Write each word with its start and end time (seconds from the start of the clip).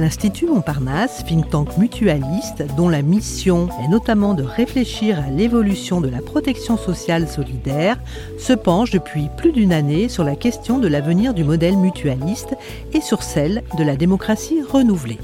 L'Institut 0.00 0.46
Montparnasse, 0.46 1.26
think 1.26 1.50
tank 1.50 1.76
mutualiste, 1.76 2.64
dont 2.74 2.88
la 2.88 3.02
mission 3.02 3.68
est 3.84 3.88
notamment 3.88 4.32
de 4.32 4.42
réfléchir 4.42 5.18
à 5.18 5.28
l'évolution 5.28 6.00
de 6.00 6.08
la 6.08 6.22
protection 6.22 6.78
sociale 6.78 7.28
solidaire, 7.28 7.98
se 8.38 8.54
penche 8.54 8.92
depuis 8.92 9.28
plus 9.36 9.52
d'une 9.52 9.74
année 9.74 10.08
sur 10.08 10.24
la 10.24 10.36
question 10.36 10.78
de 10.78 10.88
l'avenir 10.88 11.34
du 11.34 11.44
modèle 11.44 11.76
mutualiste 11.76 12.56
et 12.94 13.02
sur 13.02 13.22
celle 13.22 13.62
de 13.76 13.84
la 13.84 13.96
démocratie 13.96 14.62
renouvelée. 14.62 15.18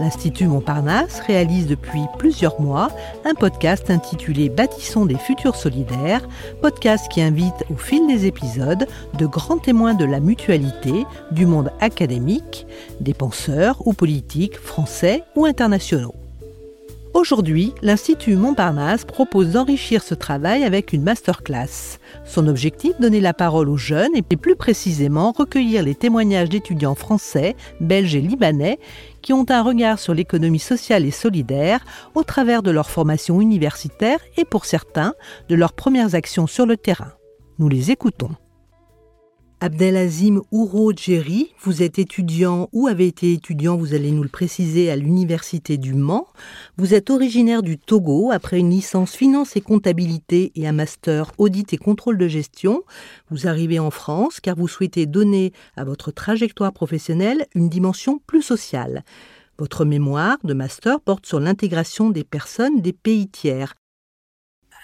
L'Institut 0.00 0.46
Montparnasse 0.46 1.20
réalise 1.20 1.66
depuis 1.66 2.00
plusieurs 2.16 2.58
mois 2.58 2.88
un 3.26 3.34
podcast 3.34 3.90
intitulé 3.90 4.48
Bâtissons 4.48 5.04
des 5.04 5.18
futurs 5.18 5.56
solidaires, 5.56 6.26
podcast 6.62 7.06
qui 7.10 7.20
invite 7.20 7.66
au 7.70 7.76
fil 7.76 8.06
des 8.06 8.24
épisodes 8.24 8.86
de 9.18 9.26
grands 9.26 9.58
témoins 9.58 9.92
de 9.92 10.06
la 10.06 10.20
mutualité 10.20 11.04
du 11.32 11.44
monde 11.44 11.70
académique, 11.80 12.66
des 13.00 13.12
penseurs 13.12 13.86
ou 13.86 13.92
politiques 13.92 14.56
français 14.56 15.22
ou 15.36 15.44
internationaux. 15.44 16.14
Aujourd'hui, 17.12 17.74
l'Institut 17.82 18.36
Montparnasse 18.36 19.04
propose 19.04 19.50
d'enrichir 19.50 20.00
ce 20.00 20.14
travail 20.14 20.62
avec 20.62 20.92
une 20.92 21.02
masterclass. 21.02 21.98
Son 22.24 22.46
objectif, 22.46 22.92
donner 23.00 23.20
la 23.20 23.34
parole 23.34 23.68
aux 23.68 23.76
jeunes 23.76 24.14
et 24.14 24.22
plus 24.22 24.54
précisément 24.54 25.32
recueillir 25.32 25.82
les 25.82 25.96
témoignages 25.96 26.48
d'étudiants 26.48 26.94
français, 26.94 27.56
belges 27.80 28.14
et 28.14 28.20
libanais 28.20 28.78
qui 29.22 29.32
ont 29.32 29.46
un 29.48 29.62
regard 29.62 29.98
sur 29.98 30.14
l'économie 30.14 30.58
sociale 30.58 31.04
et 31.04 31.10
solidaire 31.10 31.84
au 32.14 32.24
travers 32.24 32.62
de 32.62 32.70
leur 32.70 32.90
formation 32.90 33.40
universitaire 33.40 34.18
et 34.36 34.44
pour 34.44 34.64
certains 34.64 35.14
de 35.48 35.54
leurs 35.54 35.72
premières 35.72 36.14
actions 36.14 36.46
sur 36.46 36.66
le 36.66 36.76
terrain. 36.76 37.12
Nous 37.58 37.68
les 37.68 37.90
écoutons. 37.90 38.30
Abdelazim 39.62 40.40
Ouro 40.52 40.90
Djeri, 40.96 41.52
vous 41.60 41.82
êtes 41.82 41.98
étudiant 41.98 42.70
ou 42.72 42.86
avez 42.86 43.06
été 43.06 43.34
étudiant, 43.34 43.76
vous 43.76 43.92
allez 43.92 44.10
nous 44.10 44.22
le 44.22 44.30
préciser, 44.30 44.90
à 44.90 44.96
l'Université 44.96 45.76
du 45.76 45.92
Mans. 45.92 46.28
Vous 46.78 46.94
êtes 46.94 47.10
originaire 47.10 47.62
du 47.62 47.76
Togo 47.76 48.30
après 48.32 48.58
une 48.58 48.70
licence 48.70 49.14
finance 49.14 49.56
et 49.56 49.60
comptabilité 49.60 50.50
et 50.54 50.66
un 50.66 50.72
master 50.72 51.32
audit 51.36 51.74
et 51.74 51.76
contrôle 51.76 52.16
de 52.16 52.26
gestion. 52.26 52.84
Vous 53.30 53.46
arrivez 53.46 53.78
en 53.78 53.90
France 53.90 54.40
car 54.40 54.56
vous 54.56 54.66
souhaitez 54.66 55.04
donner 55.04 55.52
à 55.76 55.84
votre 55.84 56.10
trajectoire 56.10 56.72
professionnelle 56.72 57.46
une 57.54 57.68
dimension 57.68 58.18
plus 58.26 58.42
sociale. 58.42 59.04
Votre 59.58 59.84
mémoire 59.84 60.38
de 60.42 60.54
master 60.54 61.00
porte 61.00 61.26
sur 61.26 61.38
l'intégration 61.38 62.08
des 62.08 62.24
personnes 62.24 62.80
des 62.80 62.94
pays 62.94 63.28
tiers. 63.28 63.74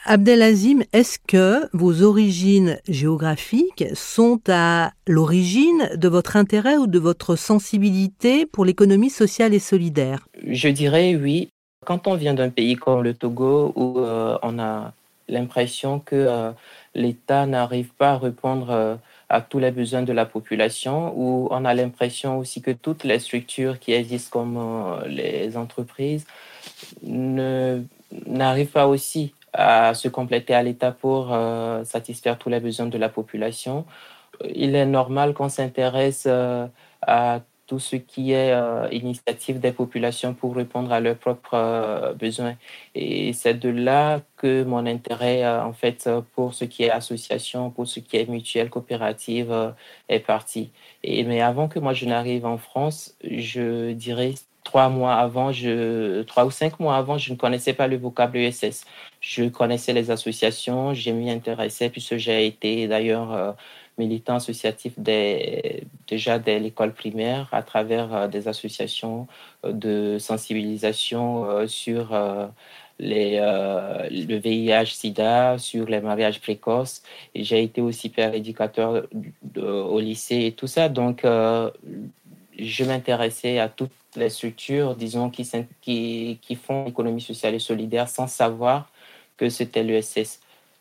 Abdelazim, 0.08 0.84
est-ce 0.92 1.18
que 1.18 1.68
vos 1.72 2.04
origines 2.04 2.78
géographiques 2.88 3.86
sont 3.94 4.40
à 4.46 4.92
l'origine 5.08 5.90
de 5.96 6.06
votre 6.06 6.36
intérêt 6.36 6.76
ou 6.76 6.86
de 6.86 7.00
votre 7.00 7.34
sensibilité 7.34 8.46
pour 8.46 8.64
l'économie 8.64 9.10
sociale 9.10 9.52
et 9.52 9.58
solidaire? 9.58 10.28
Je 10.46 10.68
dirais 10.68 11.16
oui. 11.16 11.48
Quand 11.84 12.06
on 12.06 12.14
vient 12.14 12.34
d'un 12.34 12.50
pays 12.50 12.76
comme 12.76 13.02
le 13.02 13.14
Togo 13.14 13.72
où 13.74 13.98
euh, 13.98 14.38
on 14.42 14.60
a 14.60 14.92
l'impression 15.28 15.98
que 15.98 16.14
euh, 16.14 16.52
l'État 16.94 17.44
n'arrive 17.46 17.88
pas 17.98 18.12
à 18.12 18.18
répondre 18.18 18.70
euh, 18.70 18.94
à 19.28 19.40
tous 19.40 19.58
les 19.58 19.72
besoins 19.72 20.02
de 20.02 20.12
la 20.12 20.24
population, 20.24 21.14
où 21.16 21.48
on 21.50 21.64
a 21.64 21.74
l'impression 21.74 22.38
aussi 22.38 22.62
que 22.62 22.70
toutes 22.70 23.02
les 23.02 23.18
structures 23.18 23.80
qui 23.80 23.92
existent 23.92 24.30
comme 24.30 25.04
les 25.08 25.56
entreprises 25.56 26.26
n'arrivent 27.02 28.70
pas 28.70 28.86
aussi 28.86 29.32
à 29.56 29.94
se 29.94 30.08
compléter 30.08 30.54
à 30.54 30.62
l'État 30.62 30.92
pour 30.92 31.32
euh, 31.32 31.82
satisfaire 31.84 32.38
tous 32.38 32.50
les 32.50 32.60
besoins 32.60 32.86
de 32.86 32.98
la 32.98 33.08
population. 33.08 33.86
Il 34.54 34.74
est 34.74 34.86
normal 34.86 35.32
qu'on 35.32 35.48
s'intéresse 35.48 36.24
euh, 36.28 36.66
à 37.00 37.40
tout 37.66 37.78
ce 37.78 37.96
qui 37.96 38.32
est 38.32 38.52
euh, 38.52 38.86
initiative 38.92 39.58
des 39.58 39.72
populations 39.72 40.34
pour 40.34 40.54
répondre 40.54 40.92
à 40.92 41.00
leurs 41.00 41.16
propres 41.16 42.14
besoins. 42.18 42.54
Et 42.94 43.32
c'est 43.32 43.54
de 43.54 43.70
là 43.70 44.20
que 44.36 44.62
mon 44.62 44.86
intérêt, 44.86 45.44
en 45.48 45.72
fait, 45.72 46.08
pour 46.34 46.54
ce 46.54 46.64
qui 46.64 46.84
est 46.84 46.90
association, 46.90 47.70
pour 47.70 47.88
ce 47.88 47.98
qui 48.00 48.18
est 48.18 48.28
mutuelle, 48.28 48.70
coopérative, 48.70 49.74
est 50.08 50.20
parti. 50.20 50.70
Et, 51.02 51.24
mais 51.24 51.40
avant 51.40 51.66
que 51.66 51.80
moi 51.80 51.92
je 51.94 52.06
n'arrive 52.06 52.46
en 52.46 52.58
France, 52.58 53.16
je 53.24 53.92
dirais 53.92 54.34
trois 54.66 54.88
mois 54.88 55.14
avant, 55.14 55.52
je, 55.52 56.22
trois 56.22 56.44
ou 56.44 56.50
cinq 56.50 56.80
mois 56.80 56.96
avant, 56.96 57.18
je 57.18 57.32
ne 57.32 57.38
connaissais 57.38 57.72
pas 57.72 57.86
le 57.86 57.96
vocable 57.96 58.36
ESS. 58.38 58.84
Je 59.20 59.44
connaissais 59.44 59.92
les 59.92 60.10
associations, 60.10 60.92
j'ai 60.92 61.12
m'y 61.12 61.30
intéressé 61.30 61.88
puisque 61.88 62.16
j'ai 62.16 62.46
été 62.46 62.88
d'ailleurs 62.88 63.32
euh, 63.32 63.52
militant 63.96 64.34
associatif 64.36 64.92
déjà 64.98 66.38
dès 66.40 66.58
l'école 66.58 66.92
primaire 66.92 67.48
à 67.52 67.62
travers 67.62 68.12
euh, 68.12 68.28
des 68.28 68.48
associations 68.48 69.28
euh, 69.64 69.72
de 69.72 70.18
sensibilisation 70.18 71.66
sur 71.68 72.04
les, 72.98 73.38
le 73.38 74.36
VIH-Sida, 74.38 75.58
sur 75.58 75.86
les 75.86 76.00
mariages 76.00 76.40
précoces. 76.40 77.02
J'ai 77.36 77.62
été 77.62 77.80
aussi 77.80 78.08
père 78.08 78.34
éducateur 78.34 79.06
au 79.56 80.00
lycée 80.00 80.46
et 80.46 80.52
tout 80.52 80.66
ça. 80.66 80.88
Donc, 80.88 81.24
je 82.58 82.84
m'intéressais 82.84 83.58
à 83.58 83.68
toutes 83.68 83.90
les 84.16 84.30
structures, 84.30 84.94
disons, 84.96 85.30
qui, 85.30 86.58
font 86.62 86.86
l'économie 86.86 87.20
sociale 87.20 87.54
et 87.54 87.58
solidaire 87.58 88.08
sans 88.08 88.26
savoir 88.26 88.90
que 89.36 89.48
c'était 89.48 89.82
l'ESS. 89.82 90.40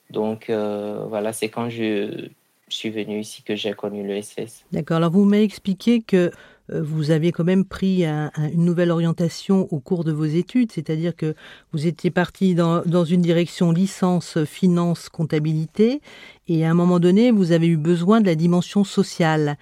Donc 0.10 0.50
euh, 0.50 1.06
voilà, 1.08 1.34
c'est 1.34 1.50
quand 1.50 1.70
je 1.70 2.30
suis 2.70 2.90
venu 2.90 3.20
ici 3.20 3.44
que 3.44 3.56
j'ai 3.56 3.74
connu 3.74 4.06
l'ESS. 4.06 4.66
D'accord, 4.72 4.98
alors 4.98 5.12
vous 5.12 5.26
m'avez 5.26 5.44
expliqué 5.44 6.02
que 6.02 6.32
euh, 6.72 6.82
vous 6.82 7.12
avez 7.12 7.32
quand 7.32 7.44
même 7.44 7.66
pris 7.66 8.06
une 8.06 8.66
nouvelle 8.66 8.92
orientation 8.92 9.68
au 9.72 9.80
cours 9.80 10.04
de 10.04 10.12
vos 10.12 10.26
études, 10.26 10.72
c'est-à-dire 10.72 11.16
que 11.16 11.36
vous 11.72 11.86
étiez 11.86 12.10
parti 12.10 12.56
dans, 12.56 13.06
une 13.06 13.22
direction 13.22 13.72
licence 13.72 14.44
finance 14.46 15.10
comptabilité 15.10 16.02
et 16.48 16.66
à 16.66 16.72
un 16.72 16.74
moment 16.74 17.00
donné, 17.00 17.32
vous 17.32 17.52
avez 17.52 17.68
eu 17.68 17.78
besoin 17.78 18.22
de 18.22 18.26
la 18.26 18.36
dimension 18.36 18.84
sociale. 18.84 19.58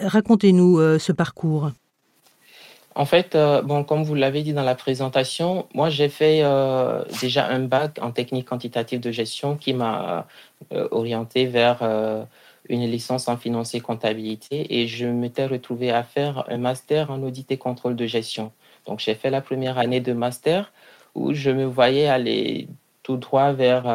Racontez-nous 0.00 0.78
euh, 0.78 0.98
ce 0.98 1.12
parcours. 1.12 1.70
En 2.94 3.04
fait, 3.04 3.34
euh, 3.34 3.62
bon, 3.62 3.84
comme 3.84 4.02
vous 4.02 4.14
l'avez 4.14 4.42
dit 4.42 4.52
dans 4.52 4.64
la 4.64 4.74
présentation, 4.74 5.66
moi 5.74 5.90
j'ai 5.90 6.08
fait 6.08 6.40
euh, 6.42 7.04
déjà 7.20 7.46
un 7.46 7.60
bac 7.60 7.98
en 8.02 8.10
technique 8.10 8.48
quantitative 8.48 9.00
de 9.00 9.12
gestion 9.12 9.56
qui 9.56 9.72
m'a 9.72 10.26
orienté 10.90 11.46
vers 11.46 11.82
une 12.68 12.82
licence 12.82 13.28
en 13.28 13.36
finance 13.36 13.74
et 13.74 13.80
comptabilité 13.80 14.80
et 14.80 14.86
je 14.86 15.06
m'étais 15.06 15.46
retrouvé 15.46 15.90
à 15.90 16.02
faire 16.02 16.44
un 16.48 16.58
master 16.58 17.10
en 17.10 17.22
audit 17.22 17.50
et 17.50 17.56
contrôle 17.56 17.96
de 17.96 18.06
gestion. 18.06 18.52
Donc 18.86 19.00
j'ai 19.00 19.14
fait 19.14 19.30
la 19.30 19.40
première 19.40 19.78
année 19.78 20.00
de 20.00 20.12
master 20.12 20.72
où 21.14 21.32
je 21.32 21.50
me 21.50 21.64
voyais 21.64 22.06
aller 22.06 22.68
tout 23.10 23.16
droit 23.16 23.52
vers 23.52 23.86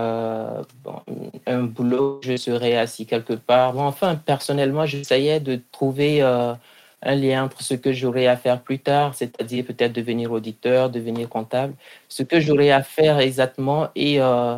un 1.47 1.63
boulot, 1.63 2.19
je 2.23 2.35
serais 2.35 2.75
assis 2.75 3.05
quelque 3.05 3.33
part. 3.33 3.77
enfin, 3.77 4.15
personnellement, 4.15 4.85
j'essayais 4.85 5.39
de 5.39 5.61
trouver 5.71 6.21
euh, 6.21 6.53
un 7.01 7.15
lien 7.15 7.45
entre 7.45 7.61
ce 7.61 7.75
que 7.75 7.93
j'aurais 7.93 8.27
à 8.27 8.37
faire 8.37 8.61
plus 8.61 8.79
tard, 8.79 9.15
c'est-à-dire 9.15 9.65
peut-être 9.65 9.93
devenir 9.93 10.31
auditeur, 10.31 10.89
devenir 10.89 11.29
comptable, 11.29 11.73
ce 12.09 12.23
que 12.23 12.39
j'aurais 12.39 12.71
à 12.71 12.83
faire 12.83 13.19
exactement 13.19 13.89
et 13.95 14.19
euh, 14.19 14.57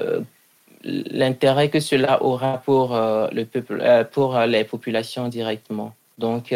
euh, 0.00 0.20
l'intérêt 0.84 1.68
que 1.68 1.80
cela 1.80 2.22
aura 2.22 2.58
pour, 2.58 2.94
le 2.94 3.44
peuple, 3.44 4.06
pour 4.12 4.38
les 4.40 4.64
populations 4.64 5.28
directement. 5.28 5.94
Donc, 6.18 6.54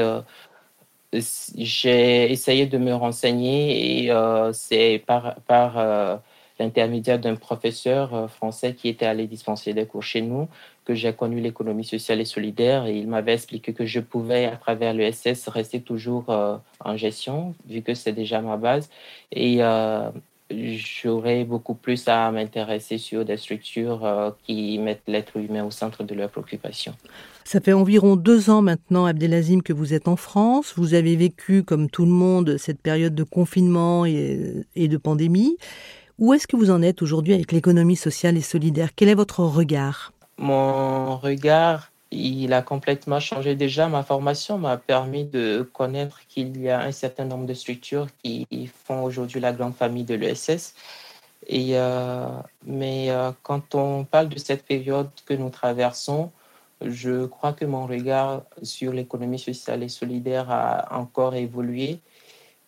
j'ai 1.13 2.31
essayé 2.31 2.67
de 2.67 2.79
me 2.79 2.93
renseigner 2.93 4.05
et 4.05 4.13
c'est 4.53 5.03
par 5.07 6.21
l'intermédiaire 6.59 7.19
d'un 7.19 7.37
professeur 7.37 8.15
euh, 8.15 8.29
français 8.29 8.75
qui 8.75 8.89
était 8.89 9.07
allé 9.07 9.27
dispenser 9.27 9.73
des 9.73 9.87
cours 9.87 10.03
chez 10.03 10.21
nous, 10.21 10.49
que 10.85 10.95
j'ai 10.95 11.13
connu 11.13 11.41
l'économie 11.41 11.85
sociale 11.85 12.21
et 12.21 12.25
solidaire. 12.25 12.87
Et 12.87 12.97
il 12.97 13.09
m'avait 13.09 13.35
expliqué 13.35 13.73
que 13.73 13.87
je 13.87 14.01
pouvais, 14.01 14.47
à 14.47 14.57
travers 14.57 14.93
l'ESS, 14.93 15.49
rester 15.49 15.81
toujours 15.81 16.25
euh, 16.29 16.57
en 16.85 16.97
gestion, 16.97 17.55
vu 17.69 17.83
que 17.83 17.95
c'est 17.95 18.13
déjà 18.13 18.41
ma 18.41 18.57
base. 18.57 18.89
Et 19.33 19.59
euh, 19.61 20.11
j'aurais 20.51 21.45
beaucoup 21.45 21.75
plus 21.75 22.09
à 22.09 22.31
m'intéresser 22.31 22.99
sur 22.99 23.25
des 23.25 23.37
structures 23.37 24.35
qui 24.45 24.79
mettent 24.79 25.03
l'être 25.07 25.37
humain 25.37 25.65
au 25.65 25.71
centre 25.71 26.05
de 26.05 26.15
leurs 26.15 26.31
préoccupations. 26.31 26.95
Ça 27.45 27.61
fait 27.61 27.75
environ 27.75 28.17
deux 28.17 28.49
ans 28.49 28.63
maintenant, 28.63 29.05
Abdelazim, 29.05 29.61
que 29.61 29.75
vous 29.75 29.93
êtes 29.93 30.09
en 30.09 30.17
France. 30.17 30.73
Vous 30.77 30.95
avez 30.95 31.17
vécu, 31.17 31.63
comme 31.63 31.91
tout 31.91 32.07
le 32.07 32.13
monde, 32.13 32.57
cette 32.57 32.81
période 32.81 33.15
de 33.15 33.25
confinement 33.25 34.07
et, 34.07 34.65
et 34.75 34.89
de 34.89 34.97
pandémie. 34.97 35.59
Où 36.19 36.35
est-ce 36.35 36.49
que 36.49 36.57
vous 36.57 36.73
en 36.73 36.83
êtes 36.83 37.01
aujourd'hui 37.01 37.33
avec 37.33 37.53
l'économie 37.53 37.95
sociale 37.95 38.37
et 38.37 38.41
solidaire? 38.41 38.89
Quel 38.97 39.09
est 39.09 39.15
votre 39.15 39.45
regard? 39.45 40.13
Mon 40.37 41.17
regard, 41.17 41.93
il 42.11 42.53
a 42.53 42.61
complètement 42.61 43.21
changé. 43.21 43.55
Déjà, 43.55 43.87
ma 43.89 44.03
formation 44.03 44.59
m'a 44.59 44.79
permis 44.79 45.25
de 45.25 45.69
connaître 45.73 46.23
qu'il 46.27 46.61
y 46.61 46.71
a 46.71 46.81
un 46.81 46.91
certain 46.91 47.25
nombre 47.25 47.47
de 47.47 47.55
structures 47.55 48.09
qui 48.21 48.49
font 48.85 49.05
aujourd'hui 49.05 49.39
la 49.39 49.53
grande 49.53 49.77
famille 49.77 50.03
de 50.03 50.17
l'ESS. 50.17 50.75
Et, 51.47 51.79
euh, 51.79 52.27
mais 52.67 53.11
euh, 53.11 53.31
quand 53.45 53.77
on 53.77 54.03
parle 54.03 54.29
de 54.29 54.39
cette 54.41 54.65
période 54.65 55.11
que 55.25 55.35
nous 55.35 55.51
traversons, 55.51 56.33
je 56.85 57.27
crois 57.27 57.53
que 57.53 57.65
mon 57.65 57.87
regard 57.87 58.43
sur 58.65 58.93
l'économie 58.93 59.39
sociale 59.39 59.85
et 59.85 59.89
solidaire 59.89 60.51
a 60.51 60.99
encore 60.99 61.37
évolué 61.37 62.01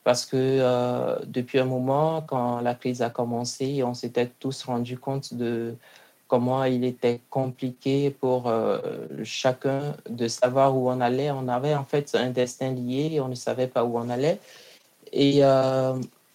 parce 0.04 0.24
que 0.26 1.24
depuis 1.26 1.58
un 1.58 1.64
moment, 1.64 2.22
quand 2.22 2.60
la 2.60 2.74
crise 2.74 3.02
a 3.02 3.10
commencé, 3.10 3.82
on 3.84 3.94
s'était 3.94 4.30
tous 4.38 4.64
rendu 4.64 4.98
compte 4.98 5.34
de 5.34 5.74
comment 6.28 6.64
il 6.64 6.84
était 6.84 7.20
compliqué 7.28 8.10
pour 8.10 8.50
chacun 9.24 9.94
de 10.08 10.28
savoir 10.28 10.76
où 10.76 10.88
on 10.90 11.00
allait. 11.00 11.30
On 11.30 11.48
avait 11.48 11.74
en 11.74 11.84
fait 11.84 12.14
un 12.14 12.30
destin 12.30 12.72
lié 12.72 13.20
on 13.20 13.28
ne 13.28 13.34
savait 13.34 13.66
pas 13.66 13.84
où 13.84 13.98
on 13.98 14.08
allait. 14.08 14.38
Et 15.12 15.42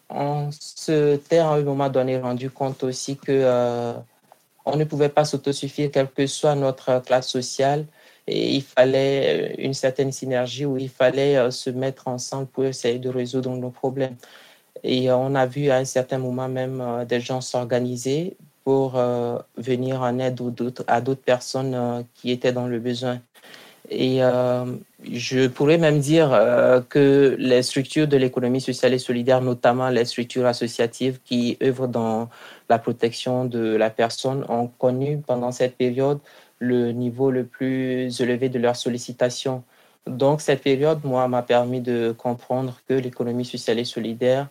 on 0.09 0.51
s'était 0.51 1.39
à 1.39 1.49
un 1.49 1.61
moment 1.61 1.89
donné 1.89 2.19
rendu 2.19 2.49
compte 2.49 2.83
aussi 2.83 3.17
que 3.17 3.95
on 4.65 4.75
ne 4.77 4.83
pouvait 4.83 5.09
pas 5.09 5.25
s'autosuffire, 5.25 5.91
quelle 5.91 6.09
que 6.09 6.27
soit 6.27 6.55
notre 6.55 6.99
classe 6.99 7.29
sociale. 7.29 7.85
Et 8.27 8.55
il 8.55 8.61
fallait 8.63 9.51
euh, 9.51 9.55
une 9.59 9.73
certaine 9.73 10.11
synergie 10.11 10.65
où 10.65 10.77
il 10.77 10.89
fallait 10.89 11.37
euh, 11.37 11.51
se 11.51 11.69
mettre 11.69 12.07
ensemble 12.07 12.47
pour 12.47 12.65
essayer 12.65 12.99
de 12.99 13.09
résoudre 13.09 13.51
nos 13.51 13.69
problèmes. 13.69 14.15
Et 14.83 15.09
euh, 15.09 15.17
on 15.17 15.35
a 15.35 15.45
vu 15.45 15.69
à 15.69 15.77
un 15.77 15.85
certain 15.85 16.17
moment 16.17 16.47
même 16.47 17.05
des 17.07 17.19
gens 17.19 17.41
s'organiser 17.41 18.35
pour 18.63 18.99
venir 19.57 20.01
en 20.01 20.17
aide 20.17 20.41
à 20.87 20.99
d'autres 20.99 21.21
personnes 21.21 22.03
qui 22.15 22.31
étaient 22.31 22.51
dans 22.51 22.65
le 22.65 22.79
besoin. 22.79 23.21
Et 23.91 24.21
je 25.11 25.47
pourrais 25.47 25.77
même 25.77 25.99
dire 25.99 26.29
que 26.89 27.35
les 27.37 27.61
structures 27.61 28.07
de 28.07 28.17
l'économie 28.17 28.61
sociale 28.61 28.95
et 28.95 28.97
solidaire, 28.97 29.39
notamment 29.41 29.89
les 29.89 30.05
structures 30.05 30.47
associatives 30.47 31.19
qui 31.23 31.59
œuvrent 31.61 31.87
dans 31.87 32.27
la 32.67 32.79
protection 32.79 33.45
de 33.45 33.75
la 33.75 33.91
personne, 33.91 34.43
ont 34.49 34.65
connu 34.65 35.19
pendant 35.19 35.51
cette 35.51 35.77
période 35.77 36.17
le 36.59 36.91
niveau 36.91 37.31
le 37.31 37.45
plus 37.45 38.19
élevé 38.21 38.49
de 38.49 38.59
leur 38.59 38.75
sollicitation. 38.75 39.63
Donc 40.07 40.41
cette 40.41 40.61
période, 40.61 40.99
moi, 41.03 41.27
m'a 41.27 41.41
permis 41.41 41.81
de 41.81 42.13
comprendre 42.17 42.79
que 42.87 42.93
l'économie 42.93 43.45
sociale 43.45 43.79
et 43.79 43.85
solidaire 43.85 44.47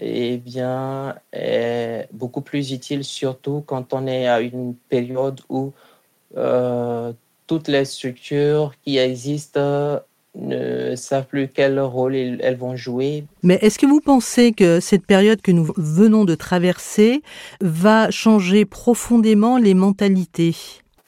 eh 0.00 0.36
bien, 0.36 1.14
est 1.32 2.08
beaucoup 2.12 2.42
plus 2.42 2.72
utile, 2.72 3.04
surtout 3.04 3.62
quand 3.66 3.94
on 3.94 4.06
est 4.06 4.26
à 4.26 4.40
une 4.40 4.74
période 4.88 5.40
où 5.48 5.72
euh, 6.36 7.12
toutes 7.46 7.68
les 7.68 7.84
structures 7.84 8.74
qui 8.82 8.98
existent 8.98 10.00
ne 10.34 10.94
savent 10.96 11.26
plus 11.26 11.48
quel 11.48 11.80
rôle 11.80 12.14
elles 12.14 12.56
vont 12.56 12.76
jouer. 12.76 13.24
Mais 13.42 13.58
est-ce 13.62 13.78
que 13.78 13.86
vous 13.86 14.00
pensez 14.00 14.52
que 14.52 14.80
cette 14.80 15.06
période 15.06 15.40
que 15.40 15.52
nous 15.52 15.72
venons 15.76 16.24
de 16.24 16.34
traverser 16.34 17.22
va 17.62 18.10
changer 18.10 18.66
profondément 18.66 19.56
les 19.56 19.72
mentalités? 19.72 20.54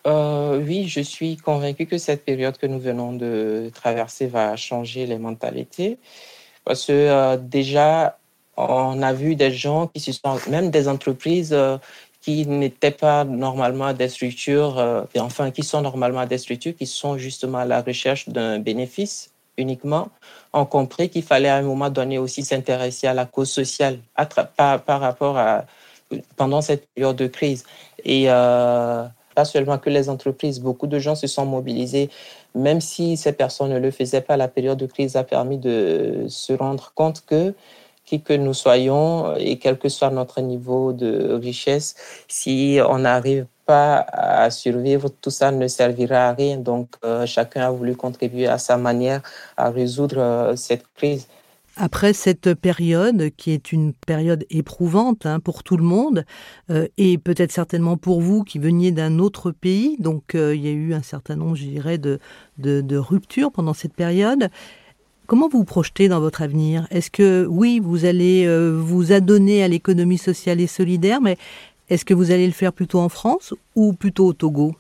Euh, 0.07 0.63
oui, 0.65 0.89
je 0.89 1.01
suis 1.01 1.37
convaincu 1.37 1.87
que 1.87 1.99
cette 1.99 2.25
période 2.25 2.57
que 2.57 2.67
nous 2.67 2.79
venons 2.79 3.13
de 3.13 3.71
traverser 3.75 4.27
va 4.27 4.57
changer 4.57 5.07
les 5.07 5.19
mentalités. 5.19 5.99
Parce 6.65 6.87
que 6.87 6.93
euh, 6.93 7.37
déjà, 7.37 8.19
on 8.57 9.03
a 9.03 9.13
vu 9.13 9.37
des 9.37 9.53
gens 9.53 9.89
qui 9.89 10.01
se 10.01 10.13
sont, 10.13 10.39
même 10.49 10.71
des 10.71 10.89
entreprises 10.89 11.53
euh, 11.53 11.79
qui 12.21 12.47
n'étaient 12.47 12.91
pas 12.91 13.25
normalement 13.25 13.93
des 13.93 14.09
structures, 14.09 15.07
enfin, 15.19 15.51
qui 15.51 15.63
sont 15.63 15.81
normalement 15.83 16.27
des 16.27 16.39
structures 16.39 16.75
qui 16.77 16.87
sont 16.87 17.17
justement 17.17 17.59
à 17.59 17.65
la 17.65 17.81
recherche 17.81 18.29
d'un 18.29 18.59
bénéfice 18.59 19.31
uniquement, 19.57 20.09
ont 20.53 20.67
compris 20.67 21.11
qu'il 21.11 21.23
fallait 21.23 21.49
à 21.49 21.57
un 21.57 21.63
moment 21.63 21.91
donné 21.91 22.19
aussi 22.19 22.45
s'intéresser 22.45 23.07
à 23.07 23.15
la 23.15 23.25
cause 23.25 23.51
sociale 23.51 23.99
par, 24.57 24.81
par, 24.83 25.01
rapport 25.01 25.39
à 25.39 25.65
pendant 26.37 26.61
cette 26.61 26.89
période 26.95 27.17
de 27.17 27.27
crise. 27.29 27.65
Et 28.05 28.29
pas 29.39 29.45
seulement 29.45 29.79
que 29.79 29.89
les 29.89 30.09
entreprises, 30.09 30.59
beaucoup 30.59 30.89
de 30.89 30.99
gens 30.99 31.15
se 31.15 31.29
sont 31.29 31.47
mobilisés, 31.47 32.11
même 32.57 32.81
si 32.81 33.17
ces 33.17 33.35
personnes 33.43 33.71
ne 33.71 33.79
le 33.79 33.93
faisaient 33.93 34.21
pas, 34.29 34.37
la 34.37 34.49
période 34.49 34.79
de 34.85 34.87
crise 34.87 35.15
a 35.15 35.23
permis 35.23 35.59
de 35.59 36.27
se 36.29 36.53
rendre 36.55 36.91
compte 37.01 37.19
que 37.25 37.55
qui 38.05 38.21
que 38.21 38.33
nous 38.33 38.55
soyons 38.55 39.37
et 39.37 39.55
quel 39.63 39.77
que 39.79 39.89
soit 39.89 40.11
notre 40.11 40.41
niveau 40.41 40.93
de 40.93 41.35
richesse, 41.35 41.95
si 42.27 42.81
on 42.95 42.99
n'arrive 43.07 43.47
pas 43.65 44.05
à 44.43 44.51
survivre, 44.51 45.09
tout 45.23 45.31
ça 45.31 45.53
ne 45.53 45.69
servira 45.69 46.21
à 46.31 46.33
rien. 46.33 46.57
Donc, 46.57 46.89
euh, 47.05 47.25
chacun 47.27 47.63
a 47.69 47.71
voulu 47.71 47.95
contribuer 47.95 48.49
à 48.49 48.59
sa 48.59 48.77
manière 48.77 49.21
à 49.57 49.71
résoudre 49.71 50.19
euh, 50.19 50.57
cette 50.57 50.87
crise. 50.97 51.29
Après 51.81 52.13
cette 52.13 52.55
période, 52.55 53.31
qui 53.37 53.53
est 53.53 53.71
une 53.71 53.93
période 53.93 54.45
éprouvante 54.51 55.27
hein, 55.27 55.39
pour 55.39 55.63
tout 55.63 55.77
le 55.77 55.85
monde, 55.85 56.25
euh, 56.71 56.89
et 56.99 57.19
peut-être 57.19 57.53
certainement 57.53 57.97
pour 57.97 58.21
vous 58.21 58.43
qui 58.43 58.59
veniez 58.59 58.91
d'un 58.91 59.21
autre 59.21 59.53
pays, 59.53 59.97
donc 60.01 60.35
euh, 60.35 60.57
il 60.57 60.67
y 60.67 60.69
a 60.69 60.73
eu 60.73 60.93
un 60.93 61.03
certain 61.03 61.37
nombre, 61.37 61.55
je 61.55 61.67
dirais, 61.67 61.97
de, 61.97 62.19
de, 62.59 62.97
ruptures 62.97 63.53
pendant 63.53 63.75
cette 63.75 63.93
période. 63.93 64.49
Comment 65.29 65.49
vous 65.49 65.59
vous 65.59 65.65
projetez 65.65 66.09
dans 66.09 66.19
votre 66.19 66.43
avenir? 66.43 66.89
Est-ce 66.91 67.13
que, 67.13 67.47
oui, 67.49 67.79
vous 67.81 68.05
allez 68.05 68.45
euh, 68.45 68.77
vous 68.77 69.13
adonner 69.13 69.63
à 69.63 69.69
l'économie 69.69 70.19
sociale 70.19 70.61
et 70.61 70.67
solidaire, 70.67 71.21
mais 71.21 71.39
est-ce 71.91 72.05
que 72.05 72.15
vous 72.15 72.33
allez 72.33 72.47
le 72.47 72.53
faire 72.53 72.73
plutôt 72.73 72.99
en 72.99 73.09
France 73.09 73.55
ou 73.77 73.93
plutôt 73.93 74.27
au 74.27 74.33
Togo? 74.33 74.75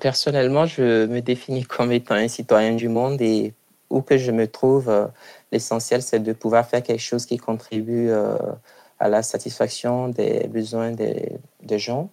Personnellement, 0.00 0.64
je 0.64 1.04
me 1.04 1.20
définis 1.20 1.64
comme 1.64 1.92
étant 1.92 2.14
un 2.14 2.28
citoyen 2.28 2.72
du 2.72 2.88
monde 2.88 3.20
et 3.20 3.52
où 3.94 4.02
que 4.02 4.18
je 4.18 4.32
me 4.32 4.46
trouve, 4.46 4.90
L'essentiel, 5.54 6.02
c'est 6.02 6.18
de 6.18 6.32
pouvoir 6.32 6.66
faire 6.66 6.82
quelque 6.82 7.00
chose 7.00 7.26
qui 7.26 7.36
contribue 7.36 8.10
euh, 8.10 8.36
à 8.98 9.08
la 9.08 9.22
satisfaction 9.22 10.08
des 10.08 10.48
besoins 10.48 10.90
des, 10.90 11.78
gens. 11.78 12.10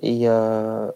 Et 0.00 0.28
euh, 0.28 0.88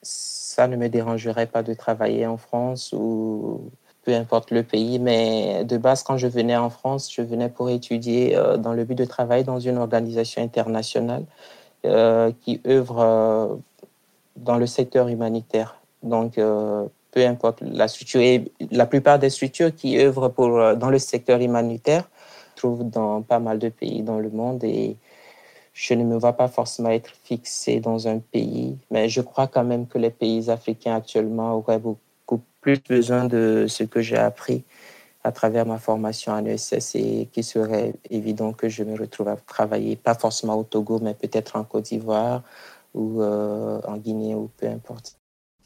ça 0.00 0.68
ne 0.68 0.76
me 0.76 0.88
dérangerait 0.88 1.48
pas 1.48 1.64
de 1.64 1.74
travailler 1.74 2.24
en 2.24 2.36
France 2.36 2.94
ou 2.96 3.68
peu 4.04 4.14
importe 4.14 4.52
le 4.52 4.62
pays. 4.62 5.00
Mais 5.00 5.64
de 5.64 5.76
base, 5.76 6.04
quand 6.04 6.18
je 6.18 6.28
venais 6.28 6.56
en 6.56 6.70
France, 6.70 7.12
je 7.12 7.20
venais 7.20 7.48
pour 7.48 7.68
étudier 7.68 8.36
euh, 8.36 8.56
dans 8.56 8.72
le 8.72 8.84
but 8.84 8.94
de 8.94 9.04
travailler 9.04 9.42
dans 9.42 9.58
une 9.58 9.76
organisation 9.76 10.40
internationale 10.40 11.24
qui 12.42 12.60
œuvre 12.66 13.58
dans 14.36 14.56
le 14.56 14.66
secteur 14.66 15.08
humanitaire. 15.08 15.80
Donc, 16.02 16.38
peu 17.10 17.24
importe 17.26 17.62
la 17.62 17.88
structure. 17.88 18.20
Et 18.20 18.50
la 18.70 18.86
plupart 18.86 19.18
des 19.18 19.30
structures 19.30 19.74
qui 19.74 19.98
œuvrent 19.98 20.32
euh, 20.38 20.74
dans 20.74 20.90
le 20.90 20.98
secteur 20.98 21.40
humanitaire 21.40 22.08
trouvent 22.56 22.88
dans 22.88 23.22
pas 23.22 23.38
mal 23.38 23.58
de 23.58 23.68
pays 23.68 24.02
dans 24.02 24.18
le 24.18 24.30
monde 24.30 24.64
et 24.64 24.96
je 25.72 25.94
ne 25.94 26.02
me 26.02 26.18
vois 26.18 26.32
pas 26.32 26.48
forcément 26.48 26.90
être 26.90 27.12
fixé 27.22 27.78
dans 27.78 28.08
un 28.08 28.18
pays, 28.18 28.76
mais 28.90 29.08
je 29.08 29.20
crois 29.20 29.46
quand 29.46 29.62
même 29.62 29.86
que 29.86 29.96
les 29.96 30.10
pays 30.10 30.50
africains 30.50 30.96
actuellement 30.96 31.54
auraient 31.54 31.78
beaucoup 31.78 32.40
plus 32.60 32.82
besoin 32.82 33.26
de 33.26 33.66
ce 33.68 33.84
que 33.84 34.00
j'ai 34.00 34.16
appris 34.16 34.64
à 35.22 35.30
travers 35.30 35.66
ma 35.66 35.78
formation 35.78 36.32
en 36.32 36.44
ESS 36.44 36.94
et 36.96 37.28
qu'il 37.32 37.44
serait 37.44 37.94
évident 38.10 38.52
que 38.52 38.68
je 38.68 38.82
me 38.82 38.98
retrouve 38.98 39.28
à 39.28 39.36
travailler, 39.36 39.94
pas 39.96 40.14
forcément 40.14 40.56
au 40.56 40.64
Togo, 40.64 40.98
mais 41.00 41.14
peut-être 41.14 41.56
en 41.56 41.64
Côte 41.64 41.84
d'Ivoire 41.84 42.42
ou 42.94 43.22
euh, 43.22 43.80
en 43.86 43.96
Guinée 43.98 44.34
ou 44.34 44.50
peu 44.56 44.66
importe. 44.66 45.17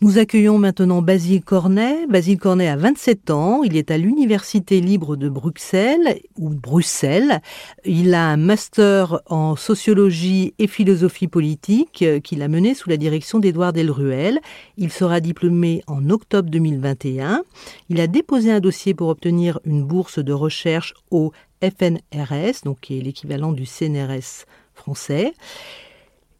Nous 0.02 0.18
accueillons 0.18 0.59
maintenant 0.59 1.00
Basile 1.00 1.44
Cornet. 1.44 2.09
Basile 2.09 2.37
Cornet 2.37 2.66
a 2.66 2.75
27 2.75 3.30
ans. 3.30 3.62
Il 3.62 3.76
est 3.76 3.92
à 3.92 3.99
l'Université 3.99 4.80
libre 4.80 5.14
de 5.14 5.28
Bruxelles 5.28 6.18
ou 6.37 6.49
Bruxelles. 6.49 7.40
Il 7.85 8.12
a 8.12 8.26
un 8.26 8.37
master 8.37 9.21
en 9.26 9.54
sociologie 9.54 10.54
et 10.59 10.66
philosophie 10.66 11.28
politique 11.28 12.02
euh, 12.02 12.18
qu'il 12.18 12.42
a 12.42 12.49
mené 12.49 12.75
sous 12.75 12.90
la 12.90 12.97
direction 12.97 13.38
d'Édouard 13.38 13.73
Delruel. 13.73 14.40
Il 14.76 14.90
sera 14.90 15.21
diplômé 15.21 15.85
en 15.87 16.11
octobre 16.11 16.50
2021. 16.50 17.44
Il 17.88 18.00
a 18.00 18.09
déposé 18.09 18.50
un 18.50 18.59
dossier 18.59 18.94
pour 18.94 19.06
obtenir 19.06 19.61
une 19.64 19.85
bourse 19.85 20.18
de 20.18 20.32
recherche 20.32 20.94
au 21.12 21.30
FNRS, 21.62 22.64
donc 22.64 22.80
qui 22.80 22.99
est 22.99 23.02
l'équivalent 23.02 23.52
du 23.52 23.66
CNRS 23.66 24.47
français. 24.75 25.32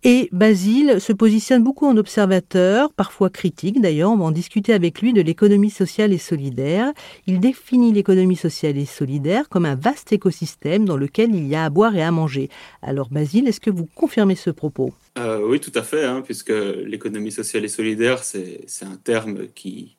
Et 0.04 0.28
Basile 0.32 1.00
se 1.00 1.12
positionne 1.12 1.62
beaucoup 1.62 1.87
en 1.87 1.97
observateur, 1.97 2.92
parfois 2.92 3.30
critique 3.30 3.80
d'ailleurs. 3.80 4.11
On 4.11 4.16
va 4.16 4.25
en 4.25 4.30
discuter 4.32 4.73
avec 4.73 5.00
lui 5.00 5.12
de 5.12 5.21
l'économie 5.21 5.71
sociale 5.71 6.12
et 6.12 6.18
solidaire. 6.18 6.92
Il 7.28 7.38
définit 7.38 7.92
l'économie 7.92 8.35
sociale 8.35 8.78
et 8.78 8.85
solidaire 8.85 9.49
comme 9.49 9.64
un 9.64 9.76
vaste 9.76 10.12
écosystème 10.12 10.87
dans 10.87 10.97
lequel 10.97 11.32
il 11.32 11.47
y 11.47 11.54
a 11.54 11.64
à 11.64 11.71
boire 11.71 11.94
et 11.94 12.02
à 12.02 12.11
manger. 12.11 12.49
Alors 12.82 13.11
Basile, 13.11 13.47
est-ce 13.47 13.61
que 13.61 13.71
vous 13.71 13.87
confirmez 13.94 14.35
ce 14.35 14.50
propos? 14.50 14.92
Euh, 15.18 15.47
Oui, 15.47 15.61
tout 15.61 15.73
à 15.76 15.85
fait, 15.85 16.04
hein, 16.04 16.21
puisque 16.23 16.52
l'économie 16.85 17.30
sociale 17.30 17.64
et 17.64 17.68
solidaire, 17.68 18.25
c'est 18.25 18.66
un 18.82 18.97
terme 18.97 19.47
qui, 19.54 19.97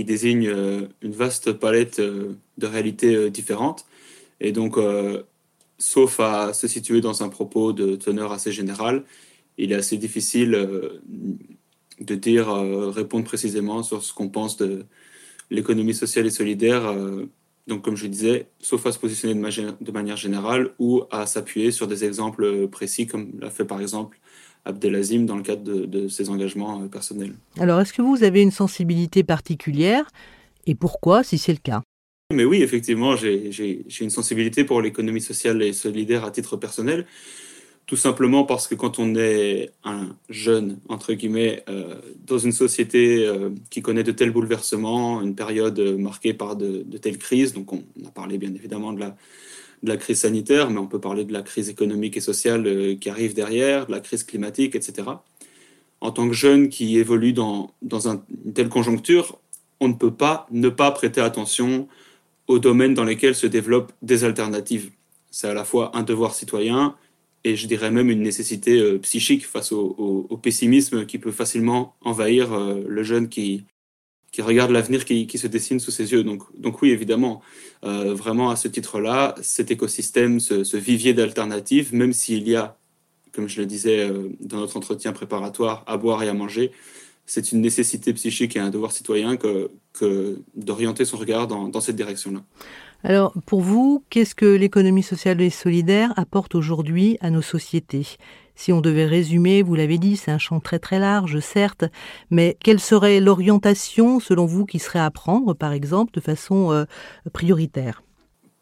désigne 0.00 0.48
euh, 0.48 0.88
une 1.02 1.12
vaste 1.12 1.52
palette 1.52 2.00
euh, 2.00 2.36
de 2.58 2.66
réalités 2.66 3.30
différentes. 3.30 3.86
Et 4.40 4.52
donc, 4.52 4.76
sauf 5.78 6.20
à 6.20 6.52
se 6.52 6.68
situer 6.68 7.00
dans 7.00 7.22
un 7.22 7.30
propos 7.30 7.72
de 7.72 7.96
teneur 7.96 8.32
assez 8.32 8.52
générale, 8.52 9.04
il 9.58 9.72
est 9.72 9.76
assez 9.76 9.96
difficile 9.96 10.54
euh, 10.54 11.00
de 12.00 12.14
dire, 12.14 12.50
euh, 12.50 12.90
répondre 12.90 13.24
précisément 13.24 13.82
sur 13.82 14.02
ce 14.02 14.12
qu'on 14.12 14.28
pense 14.28 14.56
de 14.56 14.84
l'économie 15.50 15.94
sociale 15.94 16.26
et 16.26 16.30
solidaire. 16.30 16.86
Euh, 16.86 17.26
donc, 17.66 17.82
comme 17.82 17.96
je 17.96 18.06
disais, 18.06 18.46
sauf 18.60 18.86
à 18.86 18.92
se 18.92 18.98
positionner 18.98 19.34
de, 19.34 19.92
manière 19.92 20.16
générale 20.16 20.70
ou 20.78 21.02
à 21.10 21.26
s'appuyer 21.26 21.70
sur 21.72 21.88
des 21.88 22.04
exemples 22.04 22.68
précis, 22.68 23.06
comme 23.06 23.32
l'a 23.40 23.50
fait 23.50 23.64
par 23.64 23.80
exemple 23.80 24.20
Abdelazim 24.64 25.24
dans 25.26 25.36
le 25.36 25.42
cadre 25.42 25.64
de, 25.64 25.84
de 25.84 26.06
ses 26.06 26.30
engagements 26.30 26.86
personnels. 26.86 27.34
Alors, 27.58 27.80
est-ce 27.80 27.92
que 27.92 28.02
vous 28.02 28.22
avez 28.22 28.42
une 28.42 28.52
sensibilité 28.52 29.24
particulière 29.24 30.06
et 30.66 30.74
pourquoi, 30.74 31.24
si 31.24 31.38
c'est 31.38 31.52
le 31.52 31.58
cas? 31.58 31.82
Mais 32.32 32.44
oui, 32.44 32.62
effectivement, 32.62 33.14
j'ai 33.14 33.84
une 34.00 34.10
sensibilité 34.10 34.64
pour 34.64 34.82
l'économie 34.82 35.20
sociale 35.20 35.62
et 35.62 35.72
solidaire 35.72 36.24
à 36.24 36.32
titre 36.32 36.56
personnel. 36.56 37.06
Tout 37.86 37.96
simplement 37.96 38.42
parce 38.42 38.66
que 38.66 38.74
quand 38.74 38.98
on 38.98 39.14
est 39.14 39.70
un 39.84 40.16
jeune, 40.28 40.80
entre 40.88 41.12
guillemets, 41.12 41.62
euh, 41.68 41.94
dans 42.26 42.38
une 42.38 42.50
société 42.50 43.24
euh, 43.24 43.50
qui 43.70 43.80
connaît 43.80 44.02
de 44.02 44.10
tels 44.10 44.32
bouleversements, 44.32 45.22
une 45.22 45.36
période 45.36 45.78
marquée 45.96 46.34
par 46.34 46.56
de, 46.56 46.82
telles 46.98 47.18
crises, 47.18 47.52
donc 47.52 47.72
on, 47.72 47.84
a 48.04 48.10
parlé 48.10 48.38
bien 48.38 48.52
évidemment 48.52 48.92
de 48.92 48.98
la, 48.98 49.16
de 49.84 49.88
la, 49.88 49.96
crise 49.96 50.22
sanitaire, 50.22 50.68
mais 50.68 50.78
on 50.78 50.88
peut 50.88 51.00
parler 51.00 51.24
de 51.24 51.32
la 51.32 51.42
crise 51.42 51.68
économique 51.68 52.16
et 52.16 52.20
sociale 52.20 52.66
euh, 52.66 52.96
qui 52.96 53.08
arrive 53.08 53.34
derrière, 53.34 53.86
de 53.86 53.92
la 53.92 54.00
crise 54.00 54.24
climatique, 54.24 54.74
etc. 54.74 55.08
En 56.00 56.10
tant 56.10 56.26
que 56.26 56.34
jeune 56.34 56.68
qui 56.68 56.98
évolue 56.98 57.32
dans, 57.32 57.72
dans 57.82 58.08
une 58.08 58.20
telle 58.52 58.68
conjoncture, 58.68 59.38
on 59.78 59.86
ne 59.86 59.94
peut 59.94 60.12
pas 60.12 60.48
ne 60.50 60.70
pas 60.70 60.90
prêter 60.90 61.20
attention 61.20 61.86
aux 62.48 62.58
domaines 62.58 62.94
dans 62.94 63.04
lesquels 63.04 63.36
se 63.36 63.46
développent 63.46 63.92
des 64.02 64.24
alternatives. 64.24 64.90
C'est 65.30 65.48
à 65.48 65.54
la 65.54 65.64
fois 65.64 65.96
un 65.96 66.02
devoir 66.02 66.34
citoyen, 66.34 66.96
et 67.46 67.54
je 67.54 67.68
dirais 67.68 67.92
même 67.92 68.10
une 68.10 68.22
nécessité 68.22 68.80
euh, 68.80 68.98
psychique 68.98 69.46
face 69.46 69.70
au, 69.70 70.40
pessimisme 70.42 71.06
qui 71.06 71.18
peut 71.18 71.30
facilement 71.30 71.94
envahir 72.00 72.52
euh, 72.52 72.82
le 72.86 73.02
jeune 73.04 73.28
qui, 73.28 73.64
qui 74.32 74.42
regarde 74.42 74.72
l'avenir 74.72 75.04
qui, 75.04 75.38
se 75.38 75.46
dessine 75.46 75.78
sous 75.78 75.92
ses 75.92 76.10
yeux. 76.12 76.24
Donc, 76.24 76.42
donc 76.58 76.82
oui, 76.82 76.90
évidemment, 76.90 77.42
euh, 77.84 78.14
vraiment 78.14 78.50
à 78.50 78.56
ce 78.56 78.66
titre-là, 78.66 79.36
cet 79.42 79.70
écosystème, 79.70 80.40
ce, 80.40 80.76
vivier 80.76 81.14
d'alternatives, 81.14 81.94
même 81.94 82.12
s'il 82.12 82.48
y 82.48 82.56
a, 82.56 82.76
comme 83.32 83.48
je 83.48 83.60
le 83.60 83.66
disais 83.66 84.10
dans 84.40 84.58
notre 84.58 84.76
entretien 84.76 85.12
préparatoire, 85.12 85.84
à 85.86 85.96
boire 85.96 86.22
et 86.24 86.28
à 86.28 86.34
manger, 86.34 86.72
c'est 87.26 87.52
une 87.52 87.60
nécessité 87.60 88.12
psychique 88.14 88.56
et 88.56 88.60
un 88.60 88.70
devoir 88.70 88.92
citoyen 88.92 89.36
que, 89.36 89.70
que 89.92 90.40
d'orienter 90.54 91.04
son 91.04 91.16
regard 91.16 91.46
dans, 91.46 91.68
dans 91.68 91.80
cette 91.80 91.96
direction-là. 91.96 92.42
Alors, 93.02 93.34
pour 93.44 93.60
vous, 93.60 94.04
qu'est-ce 94.10 94.34
que 94.34 94.46
l'économie 94.46 95.02
sociale 95.02 95.40
et 95.40 95.50
solidaire 95.50 96.12
apporte 96.16 96.54
aujourd'hui 96.54 97.18
à 97.20 97.30
nos 97.30 97.42
sociétés? 97.42 98.06
Si 98.56 98.72
on 98.72 98.80
devait 98.80 99.04
résumer, 99.04 99.62
vous 99.62 99.74
l'avez 99.74 99.98
dit, 99.98 100.16
c'est 100.16 100.30
un 100.30 100.38
champ 100.38 100.60
très 100.60 100.78
très 100.78 100.98
large, 100.98 101.40
certes, 101.40 101.84
mais 102.30 102.56
quelle 102.64 102.80
serait 102.80 103.20
l'orientation, 103.20 104.18
selon 104.18 104.46
vous, 104.46 104.64
qui 104.64 104.78
serait 104.78 104.98
à 104.98 105.10
prendre, 105.10 105.52
par 105.52 105.72
exemple, 105.72 106.12
de 106.14 106.20
façon 106.20 106.72
euh, 106.72 106.84
prioritaire? 107.34 108.02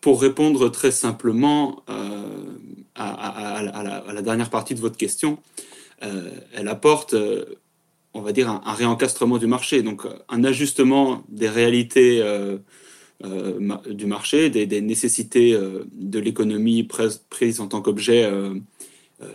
Pour 0.00 0.20
répondre 0.20 0.68
très 0.68 0.90
simplement 0.90 1.84
euh, 1.88 2.26
à, 2.96 4.12
la, 4.12 4.22
dernière 4.22 4.50
partie 4.50 4.74
de 4.74 4.80
votre 4.80 4.96
question, 4.96 5.38
euh, 6.02 6.28
elle 6.52 6.68
apporte, 6.68 7.14
on 8.14 8.22
va 8.22 8.32
dire, 8.32 8.48
un, 8.48 8.72
réencastrement 8.72 9.38
du 9.38 9.46
marché, 9.46 9.82
donc 9.82 10.02
un 10.28 10.44
ajustement 10.44 11.24
des 11.28 11.48
réalités 11.48 12.22
euh, 13.24 13.78
du 13.88 14.06
marché, 14.06 14.50
des, 14.50 14.80
nécessités 14.80 15.54
euh, 15.54 15.84
de 15.92 16.18
l'économie 16.18 16.82
prises 16.82 17.60
en 17.60 17.68
tant 17.68 17.80
qu'objet 17.80 18.24
euh, 18.24 18.54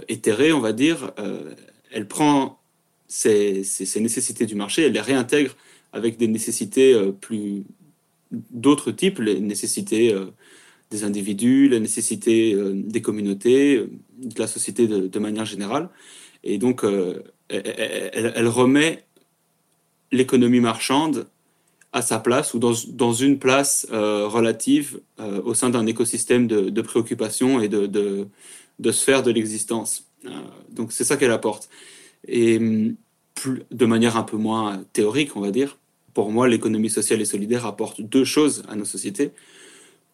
éthéré, 0.10 0.52
on 0.52 0.60
va 0.60 0.74
dire. 0.74 1.12
elle 1.92 2.08
prend 2.08 2.60
ces, 3.08 3.64
nécessités 3.96 4.46
du 4.46 4.56
marché, 4.56 4.84
elle 4.84 4.92
les 4.92 5.02
réintègre 5.02 5.56
avec 5.94 6.18
des 6.18 6.28
nécessités 6.28 6.94
plus 7.22 7.64
d'autres 8.32 8.92
types, 8.92 9.20
les 9.20 9.40
nécessités 9.40 10.14
des 10.92 11.04
individus, 11.04 11.70
les 11.70 11.80
nécessités 11.80 12.56
des 12.74 13.02
communautés, 13.02 13.88
de 14.18 14.40
la 14.40 14.48
société 14.48 14.88
de, 14.88 15.20
manière 15.20 15.46
générale. 15.46 15.90
Et 16.44 16.58
donc, 16.58 16.84
elle, 17.50 18.48
remet 18.48 19.04
l'économie 20.12 20.60
marchande 20.60 21.28
à 21.92 22.02
sa 22.02 22.20
place 22.20 22.54
ou 22.54 22.60
dans, 22.60 23.14
une 23.14 23.40
place 23.40 23.88
euh, 23.92 24.28
relative 24.28 25.00
euh, 25.20 25.42
au 25.44 25.54
sein 25.54 25.70
d'un 25.70 25.88
écosystème 25.88 26.48
de, 26.48 26.82
préoccupations 26.82 27.62
et 27.62 27.68
de, 27.68 28.28
sphères 28.92 29.24
de 29.24 29.32
l'existence. 29.32 30.06
Euh, 30.26 30.30
donc 30.70 30.92
c'est 30.92 31.04
ça 31.04 31.18
qu'elle 31.18 31.32
apporte. 31.32 31.70
Et 32.28 32.60
plus, 33.34 33.64
de 33.72 33.86
manière 33.86 34.18
un 34.18 34.24
peu 34.24 34.38
moins 34.38 34.84
théorique, 34.94 35.36
on 35.36 35.42
va 35.42 35.52
dire, 35.52 35.78
pour 36.14 36.32
moi, 36.32 36.48
l'économie 36.48 36.90
sociale 36.90 37.22
et 37.22 37.26
solidaire 37.26 37.66
apporte 37.66 38.02
deux 38.02 38.26
choses 38.26 38.64
à 38.68 38.76
nos 38.76 38.86
sociétés. 38.86 39.32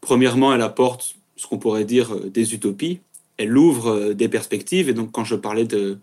Premièrement, 0.01 0.53
elle 0.53 0.61
apporte 0.61 1.15
ce 1.35 1.47
qu'on 1.47 1.57
pourrait 1.57 1.85
dire 1.85 2.15
des 2.19 2.53
utopies. 2.53 2.99
Elle 3.37 3.57
ouvre 3.57 4.13
des 4.13 4.29
perspectives. 4.29 4.89
Et 4.89 4.93
donc, 4.93 5.11
quand 5.11 5.23
je 5.23 5.35
parlais 5.35 5.65
de, 5.65 5.99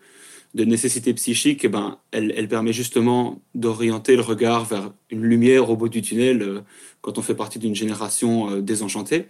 nécessité 0.55 1.15
psychique, 1.15 1.65
eh 1.65 1.69
ben, 1.69 1.99
elle, 2.11 2.49
permet 2.49 2.73
justement 2.73 3.41
d'orienter 3.55 4.17
le 4.17 4.23
regard 4.23 4.65
vers 4.65 4.93
une 5.11 5.23
lumière 5.23 5.71
au 5.71 5.77
bout 5.77 5.89
du 5.89 6.03
tunnel 6.03 6.43
euh, 6.43 6.61
quand 7.01 7.19
on 7.19 7.23
fait 7.23 7.35
partie 7.35 7.59
d'une 7.59 7.75
génération 7.75 8.51
euh, 8.51 8.61
désenchantée. 8.61 9.27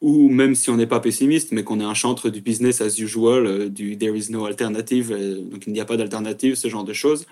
Ou 0.00 0.30
même 0.30 0.54
si 0.54 0.70
on 0.70 0.76
n'est 0.76 0.86
pas 0.86 0.98
pessimiste, 0.98 1.52
mais 1.52 1.62
qu'on 1.62 1.78
est 1.78 1.84
un 1.84 1.94
chantre 1.94 2.30
du 2.30 2.40
business 2.40 2.80
as 2.80 2.98
usual, 2.98 3.46
euh, 3.46 3.68
du 3.68 3.98
there 3.98 4.16
is 4.16 4.32
no 4.32 4.46
alternative, 4.46 5.10
donc 5.50 5.66
il 5.66 5.72
n'y 5.72 5.80
a 5.80 5.84
pas 5.84 5.96
d'alternative, 5.96 6.54
ce 6.54 6.68
genre 6.68 6.84
de 6.84 6.92
choses, 6.94 7.26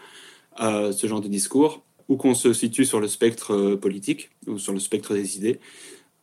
ce 0.61 1.07
genre 1.07 1.21
de 1.21 1.29
discours, 1.29 1.83
ou 2.09 2.17
qu'on 2.17 2.35
se 2.35 2.53
situe 2.53 2.85
sur 2.85 3.01
le 3.01 3.09
spectre 3.09 3.75
politique 3.77 4.31
ou 4.47 4.59
sur 4.59 4.73
le 4.73 4.81
spectre 4.81 5.15
des 5.15 5.37
idées, 5.37 5.61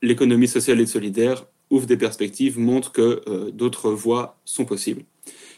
l'économie 0.02 0.48
sociale 0.48 0.80
et 0.82 0.86
solidaire 0.86 1.46
ouvre 1.76 1.86
des 1.86 1.98
perspectives, 1.98 2.60
montre 2.60 2.92
que 2.92 3.50
d'autres 3.52 3.92
voies 3.92 4.38
sont 4.46 4.66
possibles. 4.66 5.04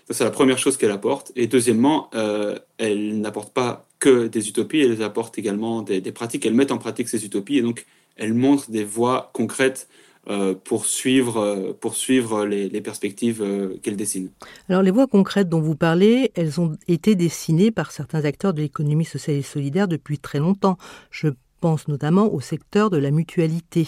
Ça, 0.08 0.14
c'est 0.14 0.24
la 0.24 0.32
première 0.32 0.58
chose 0.58 0.78
qu'elle 0.78 0.92
apporte. 0.92 1.34
Et 1.36 1.48
deuxièmement, 1.48 2.10
euh, 2.16 2.58
elle 2.78 3.20
n'apporte 3.20 3.54
pas 3.54 3.86
que 4.00 4.28
des 4.28 4.48
utopies, 4.48 4.80
elle 4.80 5.04
apporte 5.04 5.38
également 5.38 5.82
des, 5.82 6.00
pratiques. 6.14 6.46
Elle 6.46 6.54
met 6.54 6.72
en 6.72 6.78
pratique 6.78 7.10
ces 7.10 7.26
utopies 7.26 7.58
et 7.58 7.62
donc 7.62 7.86
elle 8.16 8.34
montre 8.34 8.72
des 8.72 8.86
voies 8.86 9.32
concrètes 9.34 9.90
euh, 10.30 10.54
pour 10.54 10.86
suivre, 10.86 11.38
euh, 11.38 11.74
pour 11.74 11.96
suivre 11.96 12.46
les, 12.46 12.70
les 12.70 12.82
perspectives 12.82 13.44
qu'elle 13.82 13.98
dessine. 13.98 14.30
Alors 14.70 14.82
les 14.82 14.92
voies 14.92 15.08
concrètes 15.08 15.50
dont 15.50 15.60
vous 15.60 15.76
parlez, 15.76 16.32
elles 16.36 16.62
ont 16.62 16.78
été 16.88 17.16
dessinées 17.16 17.72
par 17.72 17.92
certains 17.92 18.24
acteurs 18.24 18.54
de 18.54 18.62
l'économie 18.62 19.06
sociale 19.06 19.36
et 19.36 19.42
solidaire 19.42 19.90
depuis 19.90 20.20
très 20.20 20.40
longtemps. 20.40 20.78
Je 21.12 21.28
pense 21.60 21.88
notamment 21.88 22.34
au 22.34 22.40
secteur 22.40 22.90
de 22.90 22.98
la 22.98 23.12
mutualité 23.12 23.88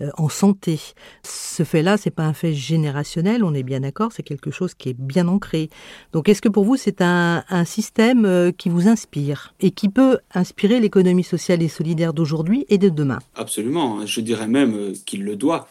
euh, 0.00 0.10
en 0.16 0.28
santé. 0.28 0.80
Ce 1.22 1.62
fait-là, 1.62 1.96
c'est 1.96 2.10
pas 2.10 2.24
un 2.24 2.32
fait 2.32 2.54
générationnel, 2.54 3.44
on 3.44 3.54
est 3.54 3.62
bien 3.62 3.80
d'accord, 3.80 4.12
c'est 4.12 4.22
quelque 4.22 4.50
chose 4.50 4.74
qui 4.74 4.88
est 4.90 4.96
bien 4.98 5.28
ancré. 5.28 5.68
Donc, 6.12 6.28
est-ce 6.28 6.42
que 6.42 6.48
pour 6.48 6.64
vous, 6.64 6.76
c'est 6.76 7.00
un, 7.00 7.42
système 7.64 8.24
euh, 8.24 8.50
qui 8.50 8.68
vous 8.68 8.88
inspire 8.88 9.54
et 9.60 9.70
qui 9.70 9.88
peut 9.88 10.18
inspirer 10.34 10.80
l'économie 10.80 11.22
sociale 11.22 11.62
et 11.62 11.68
solidaire 11.68 12.12
d'aujourd'hui 12.12 12.66
et 12.68 12.78
de 12.78 12.88
demain? 12.88 13.18
Absolument, 13.34 14.04
je 14.06 14.20
dirais 14.20 14.48
même 14.48 14.74
euh, 14.74 14.92
qu'il 15.06 15.24
le 15.24 15.36
doit. 15.36 15.68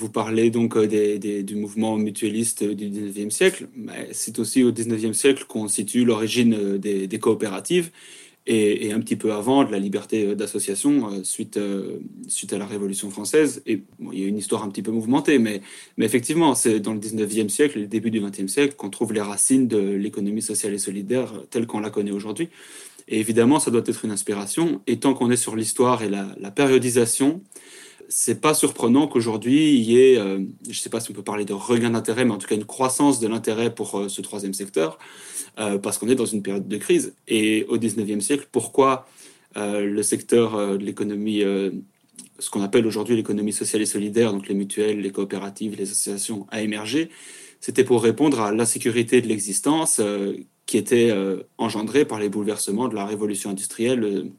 vous 0.00 0.10
parlez 0.10 0.50
donc 0.50 0.76
du 0.78 1.54
mouvement 1.54 1.96
mutualiste 1.96 2.64
du 2.64 2.90
19e 2.90 3.30
siècle, 3.30 3.68
mais 3.76 4.08
c'est 4.12 4.38
aussi 4.40 4.64
au 4.64 4.72
19e 4.72 5.12
siècle 5.12 5.44
qu'on 5.46 5.68
situe 5.68 6.04
l'origine 6.04 6.78
des 6.78 7.18
coopératives 7.20 7.90
et, 8.46 8.92
un 8.92 9.00
petit 9.00 9.16
peu 9.16 9.32
avant 9.32 9.64
de 9.64 9.72
la 9.72 9.78
liberté 9.78 10.24
euh, 10.24 10.34
d'association 10.34 11.10
euh, 11.10 11.24
suite, 11.24 11.56
euh, 11.56 11.98
suite 12.28 12.52
à 12.52 12.58
la 12.58 12.66
Révolution 12.66 13.10
française. 13.10 13.62
Et 13.66 13.82
il 14.12 14.18
y 14.18 14.24
a 14.24 14.28
une 14.28 14.38
histoire 14.38 14.62
un 14.62 14.68
petit 14.68 14.82
peu 14.82 14.92
mouvementée, 14.92 15.38
mais, 15.38 15.62
mais 15.96 16.06
effectivement, 16.06 16.54
c'est 16.54 16.80
dans 16.80 16.94
le 16.94 17.00
19e 17.00 17.48
siècle 17.48 17.80
le 17.80 17.86
début 17.86 18.10
du 18.10 18.20
20e 18.20 18.48
siècle 18.48 18.74
qu'on 18.76 18.90
trouve 18.90 19.12
les 19.12 19.20
racines 19.20 19.66
de 19.66 19.78
l'économie 19.78 20.42
sociale 20.42 20.74
et 20.74 20.78
solidaire 20.78 21.32
telle 21.50 21.66
qu'on 21.66 21.80
la 21.80 21.90
connaît 21.90 22.12
aujourd'hui. 22.12 22.48
Et 23.08 23.20
évidemment, 23.20 23.60
ça 23.60 23.70
doit 23.70 23.82
être 23.84 24.04
une 24.04 24.10
inspiration. 24.10 24.80
Et 24.86 24.98
tant 24.98 25.14
qu'on 25.14 25.30
est 25.30 25.36
sur 25.36 25.56
l'histoire 25.56 26.02
et 26.02 26.08
la, 26.08 26.28
la 26.38 26.50
périodisation, 26.50 27.40
c'est 28.08 28.40
pas 28.40 28.54
surprenant 28.54 29.08
qu'aujourd'hui 29.08 29.74
il 29.74 29.82
y 29.82 29.98
ait, 29.98 30.16
je 30.16 30.68
ne 30.68 30.74
sais 30.74 30.90
pas 30.90 31.00
si 31.00 31.10
on 31.10 31.14
peut 31.14 31.22
parler 31.22 31.44
de 31.44 31.52
regain 31.52 31.90
d'intérêt, 31.90 32.24
mais 32.24 32.32
en 32.32 32.38
tout 32.38 32.46
cas 32.46 32.54
une 32.54 32.64
croissance 32.64 33.20
de 33.20 33.28
l'intérêt 33.28 33.74
pour 33.74 34.04
ce 34.08 34.20
troisième 34.22 34.54
secteur. 34.54 34.98
Euh, 35.58 35.78
parce 35.78 35.96
qu'on 35.96 36.08
est 36.08 36.14
dans 36.14 36.26
une 36.26 36.42
période 36.42 36.68
de 36.68 36.76
crise. 36.76 37.14
Et 37.28 37.64
au 37.70 37.78
19e 37.78 38.20
siècle, 38.20 38.46
pourquoi 38.52 39.08
euh, 39.56 39.86
le 39.86 40.02
secteur 40.02 40.54
euh, 40.54 40.76
de 40.76 40.84
l'économie, 40.84 41.42
ce 42.38 42.50
qu'on 42.50 42.62
appelle 42.62 42.86
aujourd'hui 42.86 43.16
l'économie 43.16 43.54
sociale 43.54 43.80
et 43.80 43.86
solidaire, 43.86 44.32
donc 44.32 44.48
les 44.48 44.54
mutuelles, 44.54 45.00
les 45.00 45.10
coopératives, 45.10 45.74
les 45.76 45.84
associations, 45.90 46.46
a 46.50 46.60
émergé? 46.60 47.08
C'était 47.60 47.84
pour 47.84 48.02
répondre 48.02 48.40
à 48.40 48.52
l'insécurité 48.52 49.22
de 49.22 49.28
l'existence 49.28 50.00
qui 50.66 50.76
était 50.76 51.10
engendrée 51.56 52.04
par 52.04 52.20
les 52.20 52.28
bouleversements 52.28 52.86
de 52.88 52.94
la 52.94 53.06
révolution 53.06 53.50
industrielle 53.50 54.30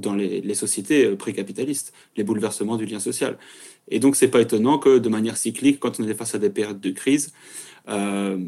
dans 0.00 0.14
les, 0.14 0.40
les 0.40 0.54
sociétés 0.54 1.08
précapitalistes, 1.16 1.92
les 2.16 2.24
bouleversements 2.24 2.76
du 2.76 2.86
lien 2.86 3.00
social. 3.00 3.38
Et 3.88 4.00
donc, 4.00 4.16
c'est 4.16 4.28
pas 4.28 4.40
étonnant 4.40 4.78
que 4.78 4.98
de 4.98 5.08
manière 5.08 5.36
cyclique, 5.36 5.78
quand 5.80 6.00
on 6.00 6.08
est 6.08 6.14
face 6.14 6.34
à 6.34 6.38
des 6.38 6.50
périodes 6.50 6.80
de 6.80 6.90
crise, 6.90 7.32
euh, 7.88 8.38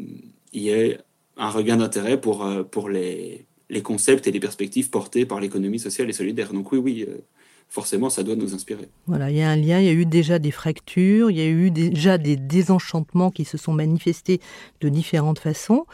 il 0.53 0.61
y 0.61 0.69
ait 0.69 0.99
un 1.37 1.49
regain 1.49 1.77
d'intérêt 1.77 2.19
pour, 2.19 2.45
euh, 2.45 2.63
pour 2.63 2.89
les, 2.89 3.45
les, 3.69 3.81
concepts 3.81 4.27
et 4.27 4.31
les 4.31 4.39
perspectives 4.39 4.89
portés 4.89 5.25
par 5.25 5.39
l'économie 5.39 5.79
sociale 5.79 6.09
et 6.09 6.13
solidaire. 6.13 6.51
Donc 6.51 6.71
oui, 6.73 6.79
oui, 6.79 7.05
euh, 7.07 7.19
forcément, 7.69 8.09
ça 8.09 8.23
doit 8.23 8.35
nous 8.35 8.53
inspirer. 8.53 8.89
Voilà, 9.07 9.31
il 9.31 9.37
y 9.37 9.41
a 9.41 9.49
un 9.49 9.55
lien, 9.55 9.79
il 9.79 9.85
y 9.85 9.89
a 9.89 9.93
eu 9.93 10.05
déjà 10.05 10.39
des 10.39 10.51
fractures, 10.51 11.31
il 11.31 11.37
y 11.37 11.41
a 11.41 11.47
eu 11.47 11.71
déjà 11.71 12.17
des 12.17 12.35
désenchantements 12.35 13.31
qui 13.31 13.45
se 13.45 13.57
sont 13.57 13.73
manifestés 13.73 14.41
de 14.81 14.89
différentes 14.89 15.39
façons. 15.39 15.85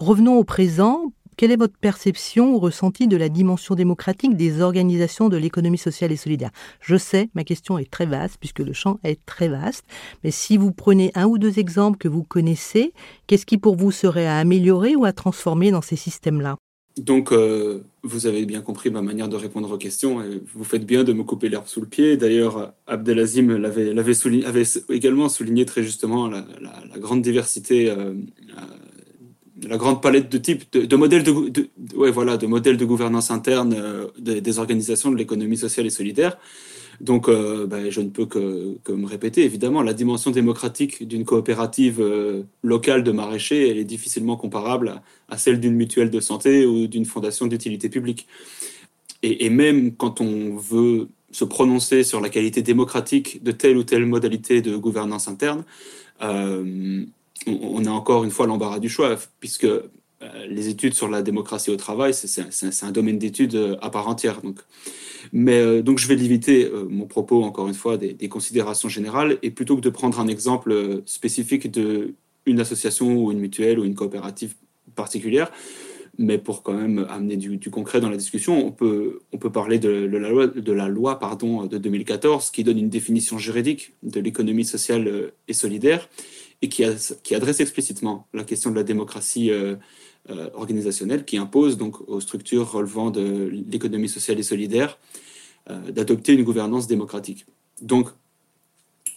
Revenons 0.00 0.36
au 0.36 0.44
présent. 0.44 1.12
Quelle 1.40 1.52
est 1.52 1.56
votre 1.56 1.78
perception 1.78 2.52
ou 2.52 2.58
ressenti 2.58 3.08
de 3.08 3.16
la 3.16 3.30
dimension 3.30 3.74
démocratique 3.74 4.36
des 4.36 4.60
organisations 4.60 5.30
de 5.30 5.38
l'économie 5.38 5.78
sociale 5.78 6.12
et 6.12 6.16
solidaire? 6.16 6.50
Je 6.82 6.96
sais, 6.96 7.30
ma 7.32 7.44
question 7.44 7.78
est 7.78 7.90
très 7.90 8.04
vaste 8.04 8.36
puisque 8.38 8.58
le 8.58 8.74
champ 8.74 8.98
est 9.04 9.24
très 9.24 9.48
vaste, 9.48 9.86
mais 10.22 10.32
si 10.32 10.58
vous 10.58 10.70
prenez 10.70 11.12
un 11.14 11.24
ou 11.24 11.38
deux 11.38 11.58
exemples 11.58 11.96
que 11.96 12.08
vous 12.08 12.24
connaissez, 12.24 12.92
qu'est-ce 13.26 13.46
qui 13.46 13.56
pour 13.56 13.76
vous 13.76 13.90
serait 13.90 14.26
à 14.26 14.36
améliorer 14.36 14.96
ou 14.96 15.06
à 15.06 15.14
transformer 15.14 15.70
dans 15.70 15.80
ces 15.80 15.96
systèmes-là? 15.96 16.58
Donc, 16.98 17.32
euh, 17.32 17.82
vous 18.02 18.26
avez 18.26 18.44
bien 18.44 18.60
compris 18.60 18.90
ma 18.90 19.00
manière 19.00 19.30
de 19.30 19.36
répondre 19.36 19.72
aux 19.72 19.78
questions 19.78 20.22
et 20.22 20.42
vous 20.54 20.64
faites 20.64 20.84
bien 20.84 21.04
de 21.04 21.14
me 21.14 21.22
couper 21.22 21.48
l'herbe 21.48 21.66
sous 21.66 21.80
le 21.80 21.86
pied. 21.86 22.18
D'ailleurs, 22.18 22.74
Abdelazim 22.86 23.56
l'avait, 23.56 23.96
avait 24.44 24.64
également 24.90 25.30
souligné 25.30 25.64
très 25.64 25.82
justement 25.82 26.28
la, 26.28 26.44
grande 26.98 27.22
diversité, 27.22 27.88
euh, 27.88 28.12
la 29.68 29.76
grande 29.76 30.02
palette 30.02 30.30
de 30.30 30.38
types, 30.38 30.72
de, 30.72 30.96
modèles 30.96 31.22
de, 31.22 31.32
ouais, 31.94 32.10
voilà, 32.10 32.36
de 32.36 32.46
modèles 32.46 32.76
de 32.76 32.84
gouvernance 32.84 33.30
interne 33.30 33.76
des 34.18 34.58
organisations 34.58 35.10
de 35.10 35.16
l'économie 35.16 35.56
sociale 35.56 35.86
et 35.86 35.90
solidaire. 35.90 36.36
Donc, 37.00 37.28
euh, 37.28 37.66
ben, 37.66 37.90
je 37.90 38.00
ne 38.02 38.10
peux 38.10 38.26
que, 38.26 38.92
me 38.92 39.06
répéter. 39.06 39.44
Évidemment, 39.44 39.82
la 39.82 39.94
dimension 39.94 40.30
démocratique 40.30 41.06
d'une 41.06 41.24
coopérative 41.24 42.00
euh, 42.00 42.42
locale 42.62 43.02
de 43.02 43.10
maraîchers, 43.10 43.70
elle 43.70 43.78
est 43.78 43.84
difficilement 43.84 44.36
comparable 44.36 45.00
à, 45.28 45.38
celle 45.38 45.60
d'une 45.60 45.74
mutuelle 45.74 46.10
de 46.10 46.20
santé 46.20 46.66
ou 46.66 46.86
d'une 46.86 47.06
fondation 47.06 47.46
d'utilité 47.46 47.88
publique. 47.88 48.26
Et, 49.22 49.50
même 49.50 49.94
quand 49.96 50.20
on 50.20 50.56
veut 50.56 51.08
se 51.30 51.44
prononcer 51.44 52.04
sur 52.04 52.20
la 52.20 52.28
qualité 52.28 52.62
démocratique 52.62 53.42
de 53.42 53.52
telle 53.52 53.76
ou 53.76 53.84
telle 53.84 54.06
modalité 54.06 54.62
de 54.62 54.76
gouvernance 54.76 55.28
interne, 55.28 55.64
euh, 56.22 57.04
on, 57.46 57.84
a 57.84 57.90
encore 57.90 58.24
une 58.24 58.30
fois 58.30 58.46
l'embarras 58.46 58.78
du 58.78 58.88
choix, 58.88 59.16
puisque 59.40 59.66
les 60.48 60.68
études 60.68 60.92
sur 60.94 61.08
la 61.08 61.22
démocratie 61.22 61.70
au 61.70 61.76
travail, 61.76 62.12
c'est 62.12 62.84
un 62.84 62.92
domaine 62.92 63.18
d'études 63.18 63.78
à 63.80 63.88
part 63.88 64.08
entière. 64.08 64.42
Donc, 64.42 64.60
mais 65.32 65.60
euh, 65.60 65.82
donc 65.82 65.98
je 65.98 66.08
vais 66.08 66.16
limiter 66.16 66.64
euh, 66.64 66.86
mon 66.88 67.06
propos, 67.06 67.42
encore 67.44 67.68
une 67.68 67.74
fois, 67.74 67.96
des, 67.96 68.28
considérations 68.28 68.88
générales, 68.88 69.38
et 69.42 69.50
plutôt 69.50 69.76
que 69.76 69.80
de 69.80 69.90
prendre 69.90 70.20
un 70.20 70.28
exemple 70.28 70.72
euh, 70.72 71.02
spécifique 71.06 71.70
d'une 71.70 72.60
association 72.60 73.16
ou 73.16 73.32
une 73.32 73.38
mutuelle 73.38 73.78
ou 73.78 73.84
une 73.84 73.94
coopérative 73.94 74.54
particulière, 74.94 75.50
mais 76.18 76.38
pour 76.38 76.62
quand 76.62 76.74
même 76.74 77.06
amener 77.08 77.36
du, 77.36 77.58
concret 77.70 78.00
dans 78.00 78.10
la 78.10 78.16
discussion, 78.16 78.66
on 78.66 78.72
peut, 78.72 79.20
on 79.32 79.38
peut 79.38 79.50
parler 79.50 79.78
de, 79.78 79.88
la 79.88 80.28
loi, 80.28 80.46
de, 80.48 80.72
la 80.72 80.88
loi 80.88 81.18
pardon, 81.18 81.66
de 81.66 81.78
2014 81.78 82.50
qui 82.50 82.64
donne 82.64 82.78
une 82.78 82.90
définition 82.90 83.38
juridique 83.38 83.94
de 84.02 84.20
l'économie 84.20 84.64
sociale 84.64 85.32
et 85.48 85.52
solidaire 85.54 86.08
et 86.62 86.68
qui, 86.68 86.84
adresse 86.84 87.60
explicitement 87.60 88.26
la 88.34 88.44
question 88.44 88.70
de 88.70 88.76
la 88.76 88.82
démocratie 88.82 89.50
euh, 90.28 90.50
organisationnelle 90.52 91.24
qui 91.24 91.38
impose 91.38 91.78
donc 91.78 92.06
aux 92.06 92.20
structures 92.20 92.70
relevant 92.70 93.10
de 93.10 93.50
l'économie 93.70 94.08
sociale 94.08 94.38
et 94.38 94.42
solidaire 94.42 94.98
euh, 95.70 95.90
d'adopter 95.90 96.34
une 96.34 96.44
gouvernance 96.44 96.86
démocratique. 96.86 97.46
Donc, 97.80 98.10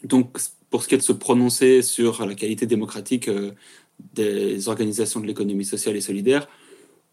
donc, 0.05 0.37
pour 0.69 0.81
ce 0.81 0.87
qui 0.87 0.95
est 0.95 0.97
de 0.97 1.03
se 1.03 1.11
prononcer 1.11 1.81
sur 1.81 2.25
la 2.25 2.35
qualité 2.35 2.65
démocratique 2.65 3.27
euh, 3.27 3.51
des 4.13 4.69
organisations 4.69 5.19
de 5.19 5.27
l'économie 5.27 5.65
sociale 5.65 5.97
et 5.97 6.01
solidaire, 6.01 6.47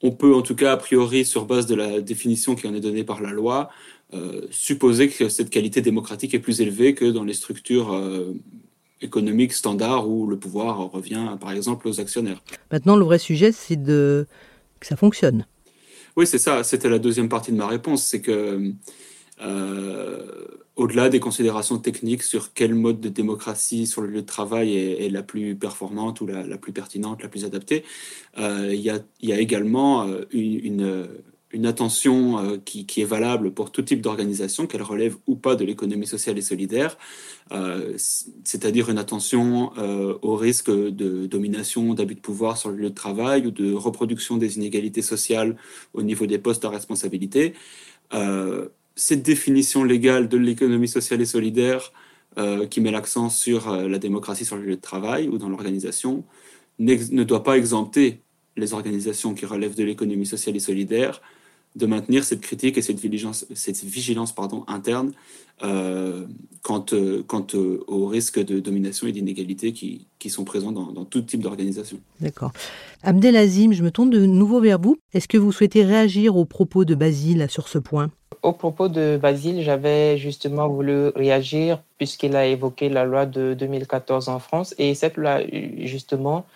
on 0.02 0.12
peut 0.12 0.36
en 0.36 0.42
tout 0.42 0.54
cas, 0.54 0.70
a 0.70 0.76
priori, 0.76 1.24
sur 1.24 1.44
base 1.44 1.66
de 1.66 1.74
la 1.74 2.00
définition 2.00 2.54
qui 2.54 2.68
en 2.68 2.74
est 2.74 2.80
donnée 2.80 3.04
par 3.04 3.20
la 3.20 3.32
loi, 3.32 3.70
supposer 4.50 5.08
que 5.08 5.28
cette 5.28 5.50
qualité 5.50 5.82
démocratique 5.82 6.32
est 6.32 6.38
plus 6.38 6.60
élevée 6.60 6.94
que 6.94 7.04
dans 7.04 7.22
les 7.22 7.34
structures 7.34 7.92
économique 9.00 9.52
standard 9.52 10.08
où 10.08 10.26
le 10.26 10.38
pouvoir 10.38 10.90
revient 10.90 11.36
par 11.40 11.52
exemple 11.52 11.88
aux 11.88 12.00
actionnaires. 12.00 12.42
Maintenant, 12.70 12.96
le 12.96 13.04
vrai 13.04 13.18
sujet, 13.18 13.52
c'est 13.52 13.82
de... 13.82 14.26
que 14.78 14.86
ça 14.86 14.96
fonctionne. 14.96 15.46
Oui, 16.16 16.26
c'est 16.26 16.38
ça. 16.38 16.64
C'était 16.64 16.88
la 16.88 16.98
deuxième 16.98 17.28
partie 17.28 17.52
de 17.52 17.56
ma 17.56 17.66
réponse. 17.66 18.04
C'est 18.04 18.20
que, 18.20 18.72
euh, 19.42 20.44
au-delà 20.76 21.08
des 21.08 21.20
considérations 21.20 21.78
techniques 21.78 22.22
sur 22.22 22.52
quel 22.52 22.74
mode 22.74 23.00
de 23.00 23.08
démocratie 23.08 23.86
sur 23.86 24.02
le 24.02 24.08
lieu 24.08 24.22
de 24.22 24.26
travail 24.26 24.76
est, 24.76 25.08
la 25.10 25.22
plus 25.22 25.54
performante 25.54 26.20
ou 26.20 26.26
la, 26.26 26.58
plus 26.58 26.72
pertinente, 26.72 27.22
la 27.22 27.28
plus 27.28 27.44
adaptée, 27.44 27.84
euh, 28.38 28.70
il 28.72 28.80
y, 28.80 28.90
a, 28.90 29.40
également 29.40 30.06
euh, 30.06 30.24
une 30.32 31.08
une 31.52 31.66
attention 31.66 32.38
euh, 32.38 32.56
qui, 32.64 32.86
est 33.00 33.04
valable 33.04 33.52
pour 33.52 33.72
tout 33.72 33.82
type 33.82 34.00
d'organisation, 34.00 34.66
qu'elle 34.66 34.82
relève 34.82 35.16
ou 35.26 35.34
pas 35.34 35.56
de 35.56 35.64
l'économie 35.64 36.06
sociale 36.06 36.38
et 36.38 36.42
solidaire, 36.42 36.96
euh, 37.52 37.94
c'est-à-dire 38.44 38.88
une 38.88 38.98
attention 38.98 39.72
euh, 39.78 40.16
au 40.22 40.36
risque 40.36 40.70
de 40.70 41.26
domination, 41.26 41.94
d'abus 41.94 42.14
de 42.14 42.20
pouvoir 42.20 42.56
sur 42.56 42.70
le 42.70 42.76
lieu 42.76 42.90
de 42.90 42.94
travail 42.94 43.46
ou 43.46 43.50
de 43.50 43.72
reproduction 43.72 44.36
des 44.36 44.56
inégalités 44.56 45.02
sociales 45.02 45.56
au 45.92 46.02
niveau 46.02 46.26
des 46.26 46.38
postes 46.38 46.64
à 46.64 46.70
responsabilité. 46.70 47.54
cette 48.96 49.22
définition 49.22 49.84
légale 49.84 50.28
de 50.28 50.36
l'économie 50.36 50.88
sociale 50.88 51.20
et 51.20 51.26
solidaire 51.26 51.92
qui 52.70 52.80
met 52.80 52.90
l'accent 52.90 53.30
sur 53.30 53.60
la 53.70 53.98
démocratie 53.98 54.44
sur 54.44 54.56
le 54.56 54.64
lieu 54.64 54.76
de 54.76 54.80
travail 54.80 55.28
ou 55.28 55.38
dans 55.38 55.48
l'organisation 55.48 56.24
ne 56.78 57.24
doit 57.24 57.44
pas 57.44 57.56
exempter 57.56 58.20
les 58.56 58.74
organisations 58.74 59.34
qui 59.34 59.46
relèvent 59.46 59.76
de 59.76 59.84
l'économie 59.84 60.26
sociale 60.26 60.56
et 60.56 60.60
solidaire 60.60 61.20
de 61.76 61.86
maintenir 61.86 62.24
cette 62.24 62.40
critique 62.40 62.78
et 62.78 62.82
cette 62.82 62.98
vigilance, 62.98 63.46
cette 63.54 63.82
vigilance 63.84 64.34
pardon, 64.34 64.64
interne 64.66 65.12
euh, 65.62 66.26
quant, 66.62 66.84
euh, 66.92 67.22
quant 67.26 67.46
euh, 67.54 67.84
aux 67.86 68.06
risques 68.06 68.42
de 68.42 68.60
domination 68.60 69.06
et 69.06 69.12
d'inégalité 69.12 69.72
qui, 69.72 70.06
qui, 70.18 70.30
sont 70.30 70.44
présents 70.44 70.72
dans, 70.72 70.90
dans 70.90 71.04
tout 71.04 71.20
type 71.20 71.42
d'organisation. 71.42 71.98
D'accord. 72.20 72.52
Abdelazim, 73.02 73.72
je 73.72 73.82
me 73.82 73.90
tourne 73.90 74.10
de 74.10 74.24
nouveau 74.24 74.60
vers 74.60 74.80
vous. 74.80 74.96
Est-ce 75.12 75.28
que 75.28 75.36
vous 75.36 75.52
souhaitez 75.52 75.84
réagir 75.84 76.36
aux 76.36 76.46
propos 76.46 76.84
de 76.84 76.94
Basile 76.94 77.46
sur 77.50 77.68
ce 77.68 77.78
point? 77.78 78.10
Au 78.42 78.52
propos 78.52 78.88
de 78.88 79.18
Basile, 79.20 79.62
j'avais 79.62 80.16
justement 80.16 80.66
voulu 80.66 81.08
réagir 81.08 81.82
puisqu'il 81.98 82.36
a 82.36 82.46
évoqué 82.46 82.88
la 82.88 83.04
loi 83.04 83.26
de 83.26 83.54
2014 83.54 84.30
en 84.30 84.38
France 84.38 84.74
et 84.78 84.94
cette 84.94 85.18
loi, 85.18 85.40
justement, 85.80 86.46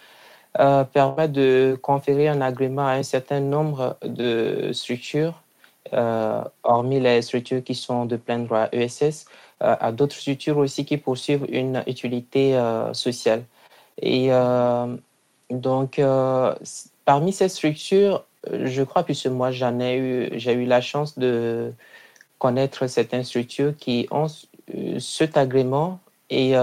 euh, 0.60 0.84
permet 0.84 1.28
de 1.28 1.76
conférer 1.82 2.28
un 2.28 2.40
agrément 2.40 2.86
à 2.86 2.92
un 2.92 3.02
certain 3.02 3.40
nombre 3.40 3.96
de 4.04 4.70
structures, 4.72 5.42
euh, 5.92 6.44
hormis 6.62 7.00
les 7.00 7.22
structures 7.22 7.64
qui 7.64 7.74
sont 7.74 8.06
de 8.06 8.16
plein 8.16 8.38
droit 8.38 8.68
ESS, 8.70 9.26
euh, 9.62 9.74
à 9.80 9.90
d'autres 9.90 10.14
structures 10.14 10.58
aussi 10.58 10.84
qui 10.84 10.96
poursuivent 10.96 11.44
une 11.48 11.82
utilité 11.88 12.56
sociale. 12.92 13.42
Et 14.00 14.30
donc, 15.50 16.00
parmi 17.04 17.32
ces 17.32 17.48
structures, 17.48 18.24
je 18.50 18.82
crois, 18.82 19.02
puisque 19.02 19.26
moi 19.26 19.50
j'en 19.50 19.80
ai 19.80 19.96
eu, 19.96 20.28
j'ai 20.38 20.52
eu 20.52 20.66
la 20.66 20.80
chance 20.80 21.18
de 21.18 21.72
connaître 22.38 22.86
certaines 22.86 23.24
structures 23.24 23.76
qui 23.76 24.06
ont 24.10 24.26
cet 24.98 25.36
agrément 25.36 26.00
et 26.30 26.54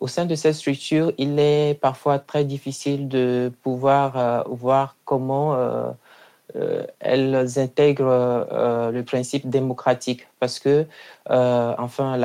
au 0.00 0.08
sein 0.08 0.24
de 0.24 0.34
cette 0.34 0.54
structure, 0.54 1.12
il 1.18 1.38
est 1.38 1.78
parfois 1.78 2.18
très 2.18 2.44
difficile 2.44 3.08
de 3.08 3.52
pouvoir 3.62 4.16
euh, 4.16 4.42
voir 4.48 4.96
comment 5.04 5.54
euh, 5.54 5.90
euh, 6.56 6.84
elles 6.98 7.58
intègrent 7.58 8.90
le 8.92 9.02
principe 9.02 9.48
démocratique 9.48 10.26
parce 10.40 10.58
que, 10.58 10.86
enfin, 11.28 12.16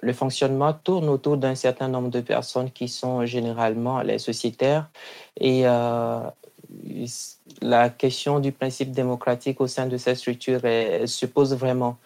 le 0.00 0.12
fonctionnement 0.12 0.72
tourne 0.72 1.08
autour 1.08 1.36
d'un 1.36 1.54
certain 1.54 1.88
nombre 1.88 2.08
de 2.08 2.20
personnes 2.20 2.70
qui 2.70 2.88
sont 2.88 3.26
généralement 3.26 4.00
les 4.00 4.18
sociétaires 4.18 4.88
et 5.38 5.62
la 7.62 7.90
question 7.90 8.40
du 8.40 8.50
principe 8.50 8.90
démocratique 8.90 9.60
au 9.60 9.68
sein 9.68 9.86
de 9.86 9.96
cette 9.98 10.16
structure 10.16 10.60
se 10.60 11.26
pose 11.26 11.54
vraiment. 11.54 11.96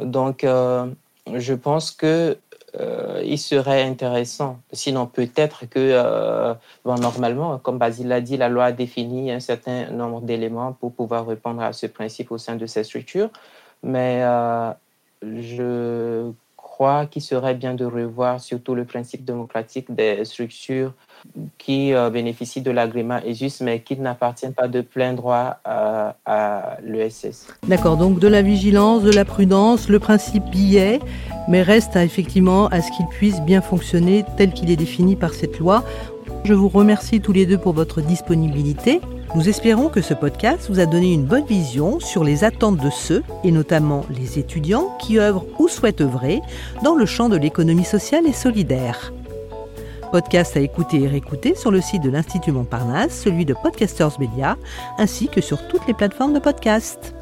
Donc, 0.00 0.44
je 0.44 1.54
pense 1.54 1.92
que 1.92 2.36
euh, 2.78 3.22
il 3.24 3.38
serait 3.38 3.82
intéressant. 3.82 4.60
Sinon, 4.72 5.06
peut-être 5.06 5.66
que, 5.66 5.78
euh, 5.78 6.54
normalement, 6.84 7.58
comme 7.58 7.78
Basile 7.78 8.08
l'a 8.08 8.20
dit, 8.20 8.36
la 8.36 8.48
loi 8.48 8.66
a 8.66 8.72
défini 8.72 9.32
un 9.32 9.40
certain 9.40 9.90
nombre 9.90 10.20
d'éléments 10.20 10.72
pour 10.72 10.92
pouvoir 10.92 11.26
répondre 11.26 11.62
à 11.62 11.72
ce 11.72 11.86
principe 11.86 12.30
au 12.30 12.38
sein 12.38 12.56
de 12.56 12.66
cette 12.66 12.84
structure. 12.84 13.30
Mais 13.82 14.20
euh, 14.22 14.72
je 15.22 16.30
crois 16.80 17.04
qu'il 17.04 17.20
serait 17.20 17.54
bien 17.54 17.74
de 17.74 17.84
revoir 17.84 18.40
surtout 18.40 18.74
le 18.74 18.86
principe 18.86 19.22
démocratique 19.22 19.94
des 19.94 20.24
structures 20.24 20.94
qui 21.58 21.92
euh, 21.92 22.08
bénéficient 22.08 22.62
de 22.62 22.70
l'agrément 22.70 23.18
ESUS, 23.22 23.60
mais 23.60 23.80
qui 23.80 23.98
n'appartiennent 23.98 24.54
pas 24.54 24.66
de 24.66 24.80
plein 24.80 25.12
droit 25.12 25.58
à, 25.62 26.16
à 26.24 26.78
l'ESS. 26.82 27.48
D'accord, 27.68 27.98
donc 27.98 28.18
de 28.18 28.28
la 28.28 28.40
vigilance, 28.40 29.02
de 29.02 29.10
la 29.10 29.26
prudence, 29.26 29.90
le 29.90 29.98
principe 29.98 30.44
y 30.54 30.78
est, 30.78 31.00
mais 31.48 31.60
reste 31.60 31.96
effectivement 31.96 32.68
à 32.68 32.80
ce 32.80 32.90
qu'il 32.96 33.06
puisse 33.08 33.42
bien 33.42 33.60
fonctionner 33.60 34.24
tel 34.38 34.54
qu'il 34.54 34.70
est 34.70 34.76
défini 34.76 35.16
par 35.16 35.34
cette 35.34 35.58
loi. 35.58 35.84
Je 36.44 36.54
vous 36.54 36.70
remercie 36.70 37.20
tous 37.20 37.34
les 37.34 37.44
deux 37.44 37.58
pour 37.58 37.74
votre 37.74 38.00
disponibilité. 38.00 39.02
Nous 39.36 39.48
espérons 39.48 39.88
que 39.88 40.00
ce 40.00 40.12
podcast 40.12 40.68
vous 40.68 40.80
a 40.80 40.86
donné 40.86 41.12
une 41.12 41.24
bonne 41.24 41.44
vision 41.44 42.00
sur 42.00 42.24
les 42.24 42.42
attentes 42.42 42.78
de 42.78 42.90
ceux, 42.90 43.22
et 43.44 43.52
notamment 43.52 44.04
les 44.10 44.40
étudiants, 44.40 44.96
qui 44.98 45.20
œuvrent 45.20 45.46
ou 45.60 45.68
souhaitent 45.68 46.00
œuvrer 46.00 46.40
dans 46.82 46.96
le 46.96 47.06
champ 47.06 47.28
de 47.28 47.36
l'économie 47.36 47.84
sociale 47.84 48.26
et 48.26 48.32
solidaire. 48.32 49.12
Podcast 50.10 50.56
à 50.56 50.60
écouter 50.60 51.02
et 51.02 51.06
réécouter 51.06 51.54
sur 51.54 51.70
le 51.70 51.80
site 51.80 52.02
de 52.02 52.10
l'Institut 52.10 52.50
Montparnasse, 52.50 53.20
celui 53.22 53.44
de 53.44 53.54
Podcasters 53.54 54.18
Media, 54.18 54.56
ainsi 54.98 55.28
que 55.28 55.40
sur 55.40 55.68
toutes 55.68 55.86
les 55.86 55.94
plateformes 55.94 56.34
de 56.34 56.40
podcast. 56.40 57.14